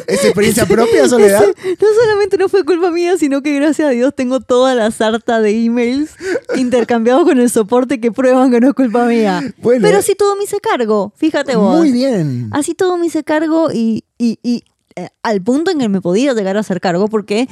¿Es 0.08 0.24
experiencia 0.26 0.66
propia, 0.66 1.08
Soledad? 1.10 1.44
No 1.46 1.88
solamente 2.04 2.38
no 2.38 2.50
fue 2.50 2.64
culpa 2.66 2.92
mía, 2.92 3.18
sino 3.18 3.42
que 3.42 3.54
gracias 3.56 3.88
a 3.88 3.92
Dios 3.92 4.14
tengo 4.16 4.40
toda 4.40 4.76
la 4.76 4.92
sarta 4.92 5.40
de 5.42 5.52
emails 5.66 6.12
intercambiados 6.56 7.24
con 7.24 7.40
el 7.40 7.50
soporte 7.50 8.00
que 8.00 8.12
prueban 8.12 8.52
que 8.52 8.60
no 8.60 8.68
es 8.70 8.74
culpa 8.74 9.06
mía. 9.06 9.42
Bueno, 9.58 9.82
Pero 9.84 9.98
así 10.00 10.16
todo 10.16 10.36
me 10.36 10.44
hice 10.44 10.60
cargo, 10.60 11.14
fíjate 11.16 11.56
vos. 11.56 11.78
Muy 11.78 11.92
bien. 11.92 12.50
Así 12.52 12.74
todo 12.74 12.98
me 12.98 13.08
hice 13.08 13.24
cargo 13.24 13.70
y, 13.74 14.04
y- 14.18 14.40
y, 14.44 14.64
eh, 14.96 15.10
al 15.24 15.42
punto 15.42 15.72
en 15.72 15.80
que 15.80 15.90
me 15.90 16.02
podía 16.02 16.34
llegar 16.34 16.58
a 16.58 16.62
hacer 16.62 16.82
cargo 16.82 17.08
porque 17.08 17.48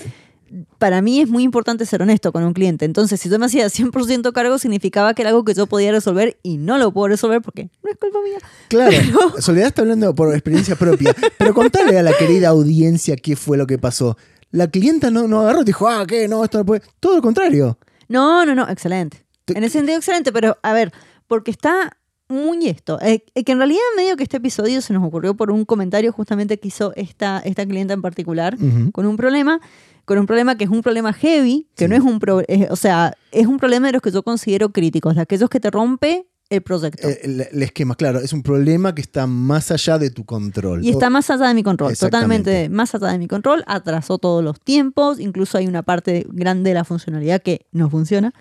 para 0.77 1.01
mí 1.01 1.21
es 1.21 1.29
muy 1.29 1.43
importante 1.43 1.85
ser 1.85 2.01
honesto 2.01 2.31
con 2.31 2.43
un 2.43 2.53
cliente. 2.53 2.85
Entonces, 2.85 3.19
si 3.19 3.29
yo 3.29 3.37
me 3.39 3.45
hacía 3.45 3.67
100% 3.67 4.31
cargo, 4.33 4.57
significaba 4.59 5.13
que 5.13 5.21
era 5.21 5.29
algo 5.29 5.43
que 5.43 5.53
yo 5.53 5.67
podía 5.67 5.91
resolver 5.91 6.37
y 6.43 6.57
no 6.57 6.77
lo 6.77 6.91
puedo 6.91 7.07
resolver 7.09 7.41
porque 7.41 7.69
no 7.83 7.91
es 7.91 7.97
culpa 7.97 8.19
mía. 8.23 8.37
Claro, 8.69 8.91
Soledad 9.41 9.67
está 9.67 9.81
hablando 9.81 10.13
por 10.15 10.33
experiencia 10.33 10.75
propia, 10.75 11.15
pero 11.37 11.53
contale 11.53 11.97
a 11.99 12.03
la 12.03 12.13
querida 12.13 12.49
audiencia 12.49 13.15
qué 13.15 13.35
fue 13.35 13.57
lo 13.57 13.67
que 13.67 13.77
pasó. 13.77 14.17
La 14.51 14.67
clienta 14.67 15.11
no, 15.11 15.27
no 15.27 15.41
agarró 15.41 15.61
y 15.61 15.65
dijo, 15.65 15.87
ah, 15.87 16.05
¿qué? 16.07 16.27
No, 16.27 16.43
esto 16.43 16.57
no 16.57 16.65
puede. 16.65 16.81
Todo 16.99 17.15
lo 17.17 17.21
contrario. 17.21 17.77
No, 18.07 18.45
no, 18.45 18.55
no, 18.55 18.67
excelente. 18.69 19.23
Te- 19.45 19.57
En 19.57 19.63
ese 19.63 19.77
sentido, 19.79 19.97
excelente, 19.97 20.31
pero 20.31 20.57
a 20.63 20.73
ver, 20.73 20.91
porque 21.27 21.51
está 21.51 21.95
muy 22.29 22.67
esto. 22.67 22.99
eh, 23.01 23.25
eh, 23.35 23.43
que 23.43 23.51
en 23.51 23.57
realidad, 23.57 23.79
medio 23.97 24.15
que 24.15 24.23
este 24.23 24.37
episodio 24.37 24.81
se 24.81 24.93
nos 24.93 25.03
ocurrió 25.03 25.35
por 25.35 25.51
un 25.51 25.65
comentario 25.65 26.11
justamente 26.13 26.59
que 26.59 26.67
hizo 26.67 26.93
esta, 26.95 27.39
esta 27.39 27.65
clienta 27.65 27.93
en 27.93 28.01
particular 28.01 28.55
Ujú. 28.55 28.91
con 28.91 29.05
un 29.05 29.17
problema, 29.17 29.59
con 30.05 30.17
un 30.19 30.25
problema 30.27 30.55
que 30.57 30.63
es 30.63 30.69
un 30.69 30.81
problema 30.81 31.11
heavy, 31.13 31.67
que 31.75 31.85
Sí. 31.85 31.89
no 31.89 31.95
es 31.95 32.01
un 32.01 32.19
pro- 32.19 32.41
eh, 32.47 32.67
o 32.69 32.75
sea, 32.75 33.13
es 33.31 33.47
un 33.47 33.57
problema 33.57 33.87
de 33.87 33.93
los 33.93 34.01
que 34.01 34.11
yo 34.11 34.23
considero 34.23 34.71
críticos, 34.71 35.15
de 35.15 35.21
aquellos 35.21 35.49
que 35.49 35.59
te 35.59 35.69
rompe 35.71 36.27
el 36.51 36.61
proyecto. 36.63 37.07
Eh, 37.07 37.19
El, 37.23 37.41
el 37.51 37.61
esquema, 37.63 37.93
claro, 37.95 38.19
es 38.19 38.33
un 38.33 38.41
problema 38.41 38.95
que 38.95 39.01
está 39.01 39.27
más 39.27 39.69
allá 39.71 39.99
de 39.99 40.09
tu 40.09 40.25
control. 40.25 40.83
Y 40.83 40.89
está 40.89 41.09
más 41.11 41.29
allá 41.29 41.47
de 41.47 41.53
mi 41.53 41.61
control, 41.63 41.95
totalmente 41.95 42.69
más 42.69 42.95
allá 42.95 43.07
de 43.09 43.19
mi 43.19 43.27
control, 43.27 43.63
atrasó 43.67 44.17
todos 44.17 44.43
los 44.43 44.59
tiempos, 44.59 45.19
incluso 45.19 45.57
hay 45.59 45.67
una 45.67 45.83
parte 45.83 46.25
grande 46.29 46.71
de 46.71 46.73
la 46.75 46.83
funcionalidad 46.85 47.41
que 47.43 47.67
no 47.71 47.87
funciona, 47.91 48.33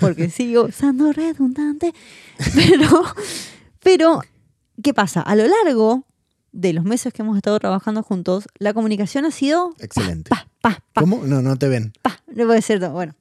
porque 0.00 0.30
sigo 0.30 0.64
usando 0.64 1.12
redundante, 1.12 1.92
pero, 2.54 3.04
pero, 3.80 4.20
¿qué 4.82 4.94
pasa? 4.94 5.20
A 5.20 5.34
lo 5.36 5.44
largo 5.46 6.06
de 6.52 6.72
los 6.72 6.84
meses 6.84 7.12
que 7.12 7.22
hemos 7.22 7.36
estado 7.36 7.58
trabajando 7.58 8.02
juntos, 8.02 8.46
la 8.58 8.74
comunicación 8.74 9.24
ha 9.24 9.30
sido 9.30 9.74
Excelente. 9.78 10.28
pa, 10.28 10.46
pa, 10.60 10.82
pa, 10.92 11.00
¿Cómo? 11.00 11.22
No, 11.24 11.40
no 11.42 11.56
te 11.56 11.68
ven. 11.68 11.92
no 12.34 12.46
puede 12.46 12.62
ser, 12.62 12.86
bueno, 12.90 13.14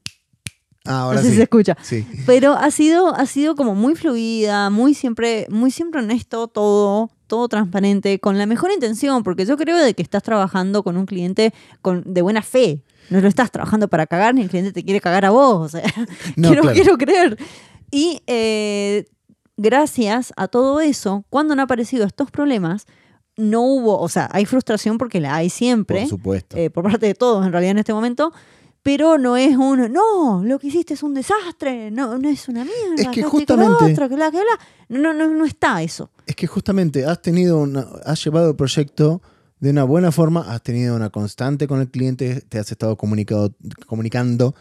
Ah, 0.85 1.01
ahora 1.01 1.17
no 1.17 1.21
sé 1.21 1.27
si 1.27 1.31
sí. 1.33 1.37
se 1.37 1.43
escucha. 1.43 1.77
Sí. 1.83 2.07
Pero 2.25 2.53
ha 2.53 2.71
sido, 2.71 3.13
ha 3.15 3.27
sido 3.27 3.55
como 3.55 3.75
muy 3.75 3.95
fluida, 3.95 4.71
muy 4.71 4.95
siempre, 4.95 5.45
muy 5.51 5.69
siempre 5.69 6.01
honesto 6.01 6.47
todo, 6.47 7.11
todo 7.31 7.47
transparente, 7.47 8.19
con 8.19 8.37
la 8.37 8.45
mejor 8.45 8.73
intención, 8.73 9.23
porque 9.23 9.45
yo 9.45 9.55
creo 9.55 9.77
de 9.77 9.93
que 9.93 10.01
estás 10.01 10.21
trabajando 10.21 10.83
con 10.83 10.97
un 10.97 11.05
cliente 11.05 11.53
con, 11.81 12.03
de 12.05 12.21
buena 12.21 12.41
fe. 12.41 12.83
No 13.09 13.21
lo 13.21 13.29
estás 13.29 13.51
trabajando 13.51 13.87
para 13.87 14.05
cagar, 14.05 14.35
ni 14.35 14.41
el 14.41 14.49
cliente 14.49 14.73
te 14.73 14.83
quiere 14.83 14.99
cagar 14.99 15.23
a 15.23 15.29
vos. 15.29 15.65
O 15.65 15.69
sea, 15.69 15.81
No, 16.35 16.49
quiero, 16.49 16.61
claro. 16.63 16.75
quiero 16.75 16.97
creer. 16.97 17.37
Y 17.89 18.21
eh, 18.27 19.05
gracias 19.55 20.33
a 20.35 20.49
todo 20.49 20.81
eso, 20.81 21.23
cuando 21.29 21.53
han 21.53 21.61
aparecido 21.61 22.05
estos 22.05 22.31
problemas, 22.31 22.85
no 23.37 23.61
hubo, 23.61 23.97
o 23.99 24.09
sea, 24.09 24.27
hay 24.33 24.45
frustración 24.45 24.97
porque 24.97 25.21
la 25.21 25.33
hay 25.33 25.49
siempre 25.49 26.01
Por 26.01 26.09
supuesto. 26.09 26.57
eh, 26.57 26.69
por 26.69 26.83
parte 26.83 27.05
de 27.05 27.13
todos 27.15 27.45
en 27.45 27.53
realidad 27.53 27.71
en 27.71 27.77
este 27.77 27.93
momento, 27.93 28.33
pero 28.83 29.17
no 29.17 29.37
es 29.37 29.55
un, 29.55 29.91
no, 29.93 30.43
lo 30.43 30.57
que 30.59 30.67
hiciste 30.67 30.95
es 30.95 31.03
un 31.03 31.13
desastre, 31.13 31.91
no, 31.91 32.17
no 32.17 32.29
es 32.29 32.47
una 32.47 32.63
mierda, 32.65 32.95
Es 32.97 33.07
que 33.09 33.23
justamente- 33.23 33.65
lo 33.67 33.91
otro, 33.91 34.09
que 34.09 34.15
bla, 34.15 34.31
que 34.31 34.39
no, 34.89 35.13
no, 35.13 35.27
no 35.27 35.45
está 35.45 35.81
eso. 35.83 36.09
Es 36.25 36.35
que 36.35 36.47
justamente 36.47 37.05
has 37.05 37.21
tenido 37.21 37.59
una, 37.59 37.85
has 38.05 38.23
llevado 38.23 38.49
el 38.49 38.55
proyecto 38.55 39.21
de 39.59 39.69
una 39.69 39.83
buena 39.83 40.11
forma, 40.11 40.41
has 40.51 40.63
tenido 40.63 40.95
una 40.95 41.11
constante 41.11 41.67
con 41.67 41.79
el 41.79 41.89
cliente, 41.89 42.41
te 42.41 42.57
has 42.57 42.71
estado 42.71 42.97
comunicado, 42.97 43.53
comunicando 43.85 44.55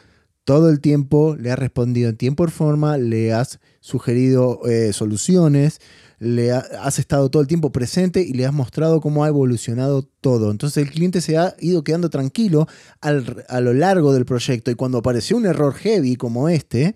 todo 0.44 0.68
el 0.68 0.80
tiempo, 0.80 1.36
le 1.38 1.50
has 1.50 1.58
respondido 1.58 2.10
en 2.10 2.16
tiempo 2.16 2.44
y 2.44 2.50
forma, 2.50 2.98
le 2.98 3.32
has 3.32 3.60
sugerido 3.80 4.60
eh, 4.68 4.92
soluciones, 4.92 5.80
le 6.20 6.52
ha- 6.52 6.64
has 6.82 6.98
estado 6.98 7.30
todo 7.30 7.40
el 7.42 7.48
tiempo 7.48 7.72
presente 7.72 8.20
y 8.22 8.34
le 8.34 8.46
has 8.46 8.52
mostrado 8.52 9.00
cómo 9.00 9.24
ha 9.24 9.28
evolucionado 9.28 10.02
todo. 10.20 10.50
Entonces 10.52 10.76
el 10.84 10.90
cliente 10.92 11.20
se 11.22 11.36
ha 11.38 11.56
ido 11.58 11.82
quedando 11.82 12.10
tranquilo 12.10 12.68
al- 13.00 13.44
a 13.48 13.60
lo 13.60 13.72
largo 13.72 14.12
del 14.12 14.26
proyecto 14.26 14.70
y 14.70 14.74
cuando 14.74 14.98
apareció 14.98 15.36
un 15.38 15.46
error 15.46 15.74
heavy 15.74 16.16
como 16.16 16.48
este, 16.48 16.94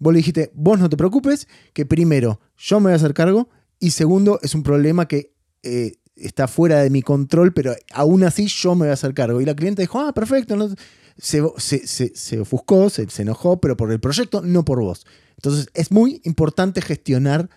vos 0.00 0.12
le 0.14 0.16
dijiste, 0.18 0.50
vos 0.54 0.78
no 0.80 0.88
te 0.88 0.96
preocupes, 0.96 1.46
que 1.74 1.86
primero 1.86 2.40
yo 2.56 2.80
me 2.80 2.84
voy 2.84 2.92
a 2.94 2.96
hacer 2.96 3.12
cargo 3.14 3.48
y 3.78 3.90
segundo 3.90 4.40
es 4.42 4.54
un 4.54 4.62
problema 4.62 5.06
que 5.06 5.34
eh, 5.62 5.92
está 6.16 6.48
fuera 6.48 6.80
de 6.82 6.88
mi 6.90 7.02
control, 7.02 7.52
pero 7.52 7.74
aún 7.92 8.24
así 8.24 8.46
yo 8.46 8.74
me 8.74 8.80
voy 8.86 8.88
a 8.88 8.94
hacer 8.94 9.12
cargo. 9.14 9.40
Y 9.40 9.44
la 9.44 9.54
cliente 9.54 9.82
dijo, 9.82 10.00
ah, 10.00 10.12
perfecto. 10.14 10.56
no- 10.56 10.74
se, 11.18 11.42
se, 11.58 11.86
se- 12.16 12.40
ofuscó, 12.40 12.88
se, 12.88 13.08
se 13.10 13.20
enojó, 13.22 13.60
pero 13.60 13.76
por 13.76 13.92
el 13.92 14.00
proyecto, 14.00 14.40
no 14.40 14.64
por 14.64 14.80
vos. 14.80 15.04
Entonces 15.36 15.68
es 15.74 15.90
muy 15.92 16.22
importante 16.24 16.80
gestionar 16.80 17.50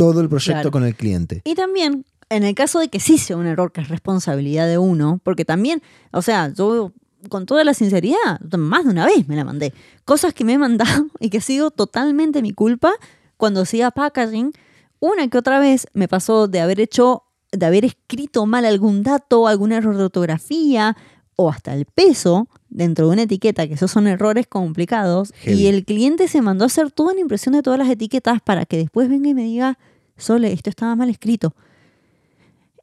todo 0.00 0.20
el 0.20 0.28
proyecto 0.28 0.54
Claro. 0.62 0.70
con 0.70 0.84
el 0.84 0.94
cliente. 0.96 1.42
Y 1.44 1.54
también, 1.54 2.04
en 2.30 2.44
el 2.44 2.54
caso 2.54 2.78
de 2.78 2.88
que 2.88 3.00
sí 3.00 3.18
sea 3.18 3.36
un 3.36 3.46
error 3.46 3.70
que 3.70 3.82
es 3.82 3.88
responsabilidad 3.88 4.66
de 4.66 4.78
uno, 4.78 5.20
porque 5.22 5.44
también, 5.44 5.82
o 6.12 6.22
sea, 6.22 6.48
yo 6.52 6.92
con 7.28 7.44
toda 7.44 7.64
la 7.64 7.74
sinceridad, 7.74 8.40
más 8.56 8.84
de 8.84 8.90
una 8.90 9.04
vez 9.04 9.28
me 9.28 9.36
la 9.36 9.44
mandé. 9.44 9.74
Cosas 10.06 10.32
que 10.32 10.42
me 10.44 10.54
he 10.54 10.58
mandado 10.58 11.06
y 11.20 11.28
que 11.28 11.38
ha 11.38 11.42
sido 11.42 11.70
totalmente 11.70 12.40
mi 12.40 12.52
culpa 12.52 12.92
cuando 13.36 13.60
hacía 13.60 13.90
packaging. 13.90 14.52
Una 15.00 15.28
que 15.28 15.36
otra 15.36 15.58
vez 15.58 15.86
me 15.92 16.08
pasó 16.08 16.48
de 16.48 16.60
haber 16.60 16.80
hecho, 16.80 17.24
de 17.52 17.66
haber 17.66 17.84
escrito 17.84 18.46
mal 18.46 18.64
algún 18.64 19.02
dato, 19.02 19.46
algún 19.46 19.72
error 19.72 19.96
de 19.98 20.04
ortografía 20.04 20.96
o 21.36 21.50
hasta 21.50 21.74
el 21.74 21.84
peso 21.84 22.48
dentro 22.70 23.06
de 23.06 23.12
una 23.12 23.22
etiqueta, 23.22 23.66
que 23.66 23.74
esos 23.74 23.90
son 23.90 24.06
errores 24.06 24.46
complicados. 24.46 25.32
Heavy. 25.42 25.60
Y 25.60 25.66
el 25.66 25.84
cliente 25.84 26.28
se 26.28 26.40
mandó 26.40 26.64
a 26.64 26.66
hacer 26.66 26.90
toda 26.90 27.12
una 27.12 27.20
impresión 27.20 27.54
de 27.54 27.62
todas 27.62 27.78
las 27.78 27.88
etiquetas 27.90 28.40
para 28.40 28.64
que 28.64 28.76
después 28.78 29.08
venga 29.08 29.28
y 29.28 29.34
me 29.34 29.42
diga, 29.44 29.78
Sole, 30.20 30.52
esto 30.52 30.70
estaba 30.70 30.94
mal 30.96 31.10
escrito. 31.10 31.54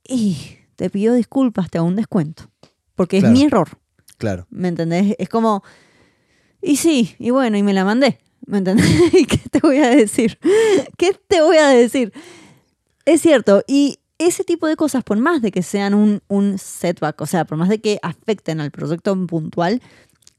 Y 0.07 0.37
te 0.75 0.89
pido 0.89 1.13
disculpas, 1.13 1.69
te 1.69 1.77
hago 1.77 1.87
un 1.87 1.95
descuento. 1.95 2.49
Porque 2.95 3.19
Claro. 3.19 3.33
es 3.33 3.39
mi 3.39 3.45
error. 3.45 3.69
Claro. 4.17 4.47
¿Me 4.49 4.67
entendés? 4.69 5.15
Es 5.19 5.29
como, 5.29 5.63
y 6.61 6.77
sí, 6.77 7.15
y 7.19 7.29
bueno, 7.29 7.57
y 7.57 7.63
me 7.63 7.73
la 7.73 7.85
mandé. 7.85 8.19
¿Me 8.45 8.59
entendés? 8.59 8.85
¿Y 9.13 9.25
qué 9.25 9.37
te 9.49 9.59
voy 9.59 9.77
a 9.77 9.89
decir? 9.89 10.39
¿Qué 10.97 11.13
te 11.27 11.41
voy 11.41 11.57
a 11.57 11.67
decir? 11.67 12.11
Es 13.05 13.21
cierto, 13.21 13.63
y 13.67 13.99
ese 14.17 14.43
tipo 14.43 14.65
de 14.67 14.75
cosas, 14.75 15.03
por 15.03 15.17
más 15.19 15.41
de 15.41 15.51
que 15.51 15.61
sean 15.61 15.93
un, 15.93 16.21
un 16.27 16.57
setback, 16.57 17.21
o 17.21 17.25
sea, 17.27 17.45
por 17.45 17.57
más 17.57 17.69
de 17.69 17.79
que 17.79 17.99
afecten 18.01 18.59
al 18.59 18.71
proyecto 18.71 19.15
puntual, 19.27 19.81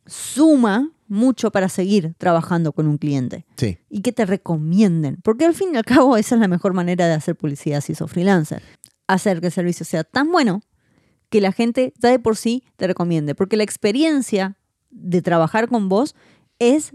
suma 0.08 0.90
mucho 1.06 1.50
para 1.50 1.68
seguir 1.68 2.14
trabajando 2.18 2.72
con 2.72 2.86
un 2.86 2.98
cliente 2.98 3.46
Sí. 3.56 3.78
y 3.88 4.02
que 4.02 4.12
te 4.12 4.26
recomienden. 4.26 5.18
Porque 5.22 5.44
al 5.46 5.54
fin 5.54 5.70
y 5.74 5.76
al 5.76 5.84
cabo 5.84 6.16
esa 6.16 6.34
es 6.34 6.40
la 6.40 6.48
mejor 6.48 6.74
manera 6.74 7.06
de 7.06 7.14
hacer 7.14 7.36
publicidad 7.36 7.80
si 7.80 7.94
sos 7.94 8.10
freelancer. 8.10 8.62
Hacer 9.06 9.40
que 9.40 9.46
el 9.46 9.52
servicio 9.52 9.86
sea 9.86 10.04
tan 10.04 10.30
bueno 10.32 10.60
que 11.30 11.40
la 11.40 11.52
gente 11.52 11.92
ya 11.98 12.10
de 12.10 12.18
por 12.18 12.36
sí 12.36 12.64
te 12.76 12.86
recomiende. 12.86 13.34
Porque 13.34 13.56
la 13.56 13.62
experiencia 13.62 14.56
de 14.90 15.22
trabajar 15.22 15.68
con 15.68 15.88
vos 15.88 16.14
es, 16.58 16.92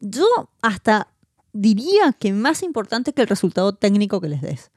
yo 0.00 0.26
hasta 0.62 1.08
diría 1.52 2.12
que 2.18 2.32
más 2.32 2.62
importante 2.62 3.12
que 3.12 3.22
el 3.22 3.28
resultado 3.28 3.74
técnico 3.74 4.20
que 4.20 4.28
les 4.28 4.40
des. 4.42 4.70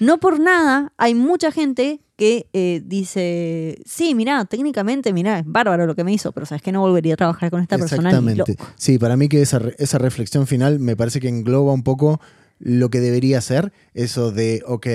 No 0.00 0.18
por 0.18 0.38
nada, 0.40 0.92
hay 0.96 1.14
mucha 1.14 1.50
gente 1.52 2.00
que 2.16 2.48
eh, 2.52 2.82
dice, 2.84 3.78
sí, 3.84 4.14
mira, 4.14 4.44
técnicamente, 4.46 5.12
mira, 5.12 5.38
es 5.40 5.44
bárbaro 5.46 5.86
lo 5.86 5.94
que 5.94 6.02
me 6.04 6.12
hizo, 6.12 6.32
pero 6.32 6.46
sabes 6.46 6.62
que 6.62 6.72
no 6.72 6.80
volvería 6.80 7.14
a 7.14 7.16
trabajar 7.16 7.50
con 7.50 7.60
esta 7.60 7.76
persona 7.76 8.08
Exactamente. 8.08 8.56
Sí, 8.76 8.98
para 8.98 9.16
mí 9.16 9.28
que 9.28 9.42
esa, 9.42 9.58
re- 9.58 9.74
esa 9.78 9.98
reflexión 9.98 10.46
final 10.46 10.78
me 10.78 10.96
parece 10.96 11.20
que 11.20 11.28
engloba 11.28 11.72
un 11.74 11.82
poco 11.82 12.20
lo 12.58 12.88
que 12.88 13.00
debería 13.00 13.40
ser, 13.42 13.72
eso 13.92 14.32
de, 14.32 14.62
ok, 14.66 14.86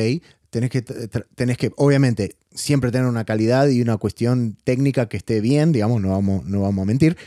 tenés 0.49 0.69
que, 0.71 0.81
tenés 0.81 1.57
que 1.57 1.71
obviamente, 1.77 2.35
siempre 2.53 2.89
tener 2.91 3.05
una 3.07 3.23
calidad 3.23 3.67
y 3.67 3.81
una 3.83 3.97
cuestión 3.97 4.57
técnica 4.63 5.07
que 5.07 5.17
esté 5.17 5.41
bien, 5.41 5.71
digamos, 5.71 6.01
no 6.01 6.09
vamos, 6.09 6.43
no 6.45 6.61
vamos 6.61 6.81
a 6.83 6.85
mentir, 6.87 7.17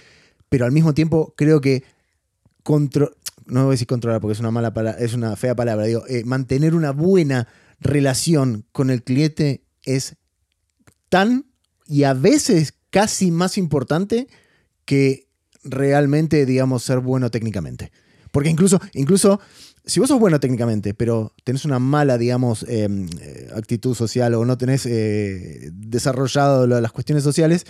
pero 0.48 0.64
al 0.64 0.72
mismo 0.72 0.92
tiempo 0.92 1.34
creo 1.36 1.60
que 1.60 1.84
contro- 2.62 3.14
no 3.46 3.62
voy 3.64 3.68
a 3.68 3.72
decir 3.72 3.86
controlar 3.86 4.20
porque 4.20 4.32
es 4.32 4.40
una 4.40 4.50
mala 4.50 4.72
palabra, 4.74 4.98
es 5.00 5.14
una 5.14 5.36
fea 5.36 5.54
palabra, 5.54 5.84
digo, 5.86 6.02
eh, 6.08 6.24
mantener 6.24 6.74
una 6.74 6.90
buena 6.92 7.46
relación 7.80 8.66
con 8.72 8.90
el 8.90 9.02
cliente 9.02 9.64
es 9.82 10.16
tan 11.08 11.46
y 11.86 12.04
a 12.04 12.14
veces 12.14 12.74
casi 12.90 13.30
más 13.30 13.58
importante 13.58 14.26
que 14.84 15.28
realmente, 15.64 16.46
digamos, 16.46 16.82
ser 16.84 17.00
bueno 17.00 17.30
técnicamente. 17.30 17.90
Porque 18.32 18.50
incluso, 18.50 18.80
incluso, 18.94 19.40
si 19.84 20.00
vos 20.00 20.08
sos 20.08 20.18
bueno 20.18 20.40
técnicamente, 20.40 20.92
pero 20.94 21.32
tenés 21.44 21.64
una 21.64 21.78
mala, 21.78 22.18
digamos, 22.18 22.64
eh, 22.68 22.88
eh, 23.20 23.50
actitud 23.54 23.94
social 23.94 24.34
o 24.34 24.44
no 24.44 24.58
tenés 24.58 24.86
eh, 24.86 25.70
desarrollado 25.72 26.66
las 26.66 26.90
cuestiones 26.92 27.22
sociales, 27.22 27.64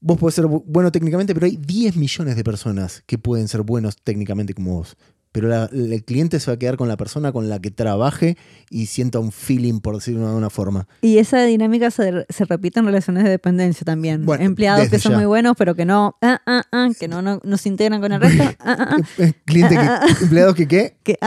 vos 0.00 0.18
podés 0.18 0.36
ser 0.36 0.46
bu- 0.46 0.64
bueno 0.66 0.90
técnicamente, 0.92 1.34
pero 1.34 1.46
hay 1.46 1.56
10 1.56 1.96
millones 1.96 2.36
de 2.36 2.44
personas 2.44 3.02
que 3.06 3.18
pueden 3.18 3.48
ser 3.48 3.62
buenos 3.62 3.96
técnicamente 4.02 4.54
como 4.54 4.78
vos. 4.78 4.96
Pero 5.32 5.48
la- 5.48 5.68
el 5.72 6.02
cliente 6.04 6.40
se 6.40 6.50
va 6.50 6.54
a 6.54 6.58
quedar 6.58 6.76
con 6.76 6.88
la 6.88 6.96
persona 6.96 7.32
con 7.32 7.48
la 7.48 7.58
que 7.60 7.70
trabaje 7.70 8.36
y 8.70 8.86
sienta 8.86 9.18
un 9.18 9.30
feeling, 9.32 9.80
por 9.80 9.94
decirlo 9.96 10.20
de 10.22 10.26
alguna 10.28 10.50
forma. 10.50 10.88
Y 11.02 11.18
esa 11.18 11.42
dinámica 11.44 11.90
se, 11.90 12.26
se 12.28 12.44
repite 12.46 12.80
en 12.80 12.86
relaciones 12.86 13.24
de 13.24 13.30
dependencia 13.30 13.84
también. 13.84 14.24
Bueno, 14.24 14.44
Empleados 14.44 14.88
que 14.88 14.98
son 14.98 15.12
ya. 15.12 15.18
muy 15.18 15.26
buenos, 15.26 15.54
pero 15.56 15.74
que 15.74 15.84
no, 15.84 16.16
ah, 16.22 16.40
ah, 16.46 16.62
ah, 16.72 16.88
que 16.98 17.08
no, 17.08 17.20
no, 17.22 17.40
no 17.44 17.56
se 17.58 17.68
integran 17.68 18.00
con 18.00 18.12
el 18.12 18.20
resto. 18.20 18.42
ah, 18.60 18.76
ah, 18.90 18.96
Eh, 19.18 19.32
Cliente 19.44 19.76
que, 19.76 20.22
empleados 20.24 20.54
que 20.54 20.66
qué. 20.66 20.96
que, 21.04 21.18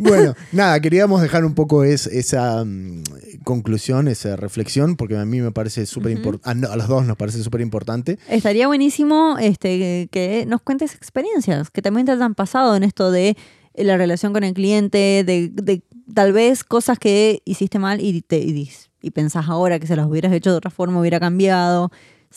Bueno, 0.00 0.34
nada, 0.52 0.80
queríamos 0.80 1.22
dejar 1.22 1.44
un 1.44 1.54
poco 1.54 1.84
es- 1.84 2.06
esa 2.06 2.64
mm, 2.64 3.02
conclusión, 3.44 4.08
esa 4.08 4.36
reflexión, 4.36 4.96
porque 4.96 5.16
a 5.16 5.24
mí 5.24 5.40
me 5.40 5.52
parece 5.52 5.86
súper 5.86 6.12
importante, 6.12 6.66
a 6.66 6.76
los 6.76 6.88
dos 6.88 7.06
nos 7.06 7.16
parece 7.16 7.42
súper 7.42 7.60
importante. 7.60 8.18
Estaría 8.28 8.66
buenísimo 8.66 9.36
este, 9.40 10.08
que 10.10 10.44
nos 10.46 10.60
cuentes 10.62 10.94
experiencias 10.94 11.70
que 11.70 11.82
también 11.82 12.06
te 12.06 12.12
han 12.12 12.34
pasado 12.34 12.76
en 12.76 12.82
esto 12.82 13.10
de 13.10 13.36
eh, 13.74 13.84
la 13.84 13.96
relación 13.96 14.32
con 14.32 14.44
el 14.44 14.54
cliente, 14.54 15.22
de, 15.24 15.48
de 15.52 15.82
tal 16.12 16.32
vez 16.32 16.64
cosas 16.64 16.98
que 16.98 17.42
hiciste 17.44 17.78
mal 17.78 18.00
y, 18.00 18.22
te, 18.22 18.38
y, 18.38 18.70
y 19.00 19.10
pensás 19.10 19.48
ahora 19.48 19.78
que 19.78 19.86
se 19.86 19.96
las 19.96 20.06
hubieras 20.06 20.32
hecho 20.32 20.50
de 20.50 20.56
otra 20.56 20.70
forma, 20.70 21.00
hubiera 21.00 21.20
cambiado. 21.20 21.90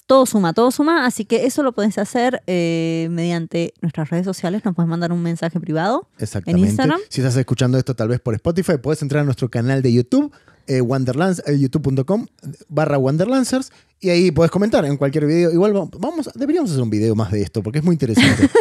Todo 0.06 0.26
suma, 0.26 0.54
todo 0.54 0.72
suma, 0.72 1.06
así 1.06 1.26
que 1.26 1.46
eso 1.46 1.64
lo 1.64 1.72
puedes 1.74 1.98
hacer 1.98 2.42
eh, 2.48 3.08
mediante 3.12 3.74
nuestras 3.82 4.10
redes 4.10 4.26
sociales. 4.26 4.64
Nos 4.66 4.76
puedes 4.76 4.90
mandar 4.90 5.12
un 5.12 5.22
mensaje 5.22 5.60
privado. 5.60 6.08
Exactamente. 6.20 6.68
Instagram? 6.68 7.00
Si 7.10 7.22
estás 7.22 7.38
escuchando 7.38 7.78
esto 7.78 7.96
tal 7.96 8.08
vez 8.10 8.20
por 8.20 8.34
Spotify, 8.36 8.78
puedes 8.82 9.02
entrar 9.02 9.22
a 9.22 9.26
nuestro 9.26 9.50
canal 9.50 9.82
de 9.82 9.94
YouTube, 9.94 10.32
eh, 10.68 10.82
eh, 10.82 11.58
youtube.com 11.60 12.26
barra 12.68 12.98
Wonderlancers, 12.98 13.72
y 14.00 14.10
ahí 14.10 14.32
puedes 14.32 14.52
comentar 14.52 14.84
en 14.86 14.98
cualquier 14.98 15.26
video. 15.26 15.52
Igual 15.52 15.76
va- 15.76 15.88
vamos, 16.00 16.30
deberíamos 16.36 16.72
hacer 16.72 16.84
un 16.84 16.90
video 16.90 17.16
más 17.16 17.32
de 17.32 17.42
esto, 17.42 17.64
porque 17.64 17.80
es 17.80 17.86
muy 17.86 17.94
interesante. 17.94 18.50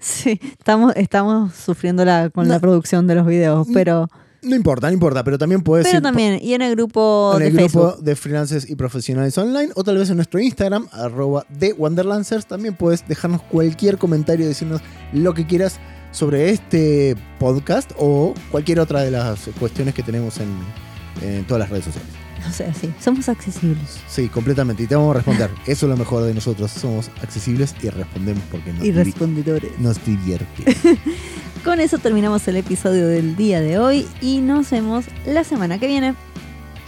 Sí, 0.00 0.40
estamos, 0.58 0.94
estamos 0.96 1.54
sufriendo 1.54 2.04
la, 2.04 2.30
con 2.30 2.48
la 2.48 2.58
producción 2.58 3.06
de 3.06 3.14
los 3.14 3.26
videos, 3.26 3.68
pero, 3.74 4.08
no 4.42 4.56
importa, 4.56 4.88
no 4.88 4.94
importa, 4.94 5.22
pero 5.24 5.38
también 5.38 5.62
puedes 5.62 5.86
pero 5.86 5.98
ir 5.98 6.02
también, 6.02 6.38
y 6.42 6.54
en 6.54 6.62
el 6.62 6.74
grupo 6.74 7.32
en 7.34 7.40
de 7.40 7.46
el 7.46 7.52
grupo 7.56 7.90
Facebook. 7.90 8.04
de 8.04 8.16
freelancers 8.16 8.68
y 8.68 8.76
profesionales 8.76 9.38
online 9.38 9.72
o 9.74 9.84
tal 9.84 9.98
vez 9.98 10.10
en 10.10 10.16
nuestro 10.16 10.40
Instagram, 10.40 10.88
arroba 10.92 11.46
de. 11.48 11.74
También 12.48 12.74
puedes 12.74 13.06
dejarnos 13.06 13.42
cualquier 13.42 13.98
comentario, 13.98 14.46
decirnos 14.46 14.80
lo 15.12 15.34
que 15.34 15.46
quieras 15.46 15.78
sobre 16.10 16.50
este 16.50 17.16
podcast 17.38 17.92
o 17.98 18.34
cualquier 18.50 18.80
otra 18.80 19.02
de 19.02 19.10
las 19.10 19.48
cuestiones 19.58 19.94
que 19.94 20.02
tenemos 20.02 20.38
en, 20.38 20.50
en 21.22 21.46
todas 21.46 21.60
las 21.60 21.70
redes 21.70 21.86
sociales. 21.86 22.21
O 22.48 22.52
sea, 22.52 22.72
sí, 22.74 22.92
somos 23.00 23.28
accesibles. 23.28 24.00
Sí, 24.08 24.28
completamente. 24.28 24.82
Y 24.82 24.86
te 24.86 24.94
vamos 24.96 25.10
a 25.12 25.14
responder. 25.18 25.50
Eso 25.66 25.86
es 25.86 25.90
lo 25.90 25.96
mejor 25.96 26.24
de 26.24 26.34
nosotros. 26.34 26.70
Somos 26.70 27.10
accesibles 27.22 27.74
y 27.82 27.88
respondemos 27.88 28.42
porque 28.50 28.72
nos, 28.72 28.84
Y 28.84 28.92
respondedores. 28.92 29.70
nos 29.78 30.04
divierte. 30.04 30.76
Con 31.64 31.78
eso 31.80 31.98
terminamos 31.98 32.48
el 32.48 32.56
episodio 32.56 33.06
del 33.06 33.36
día 33.36 33.60
de 33.60 33.78
hoy 33.78 34.08
y 34.20 34.40
nos 34.40 34.68
vemos 34.70 35.04
la 35.24 35.44
semana 35.44 35.78
que 35.78 35.86
viene. 35.86 36.14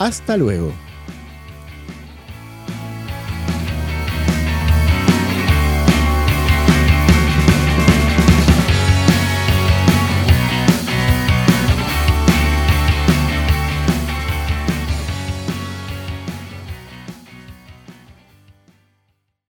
Hasta 0.00 0.36
luego. 0.36 0.72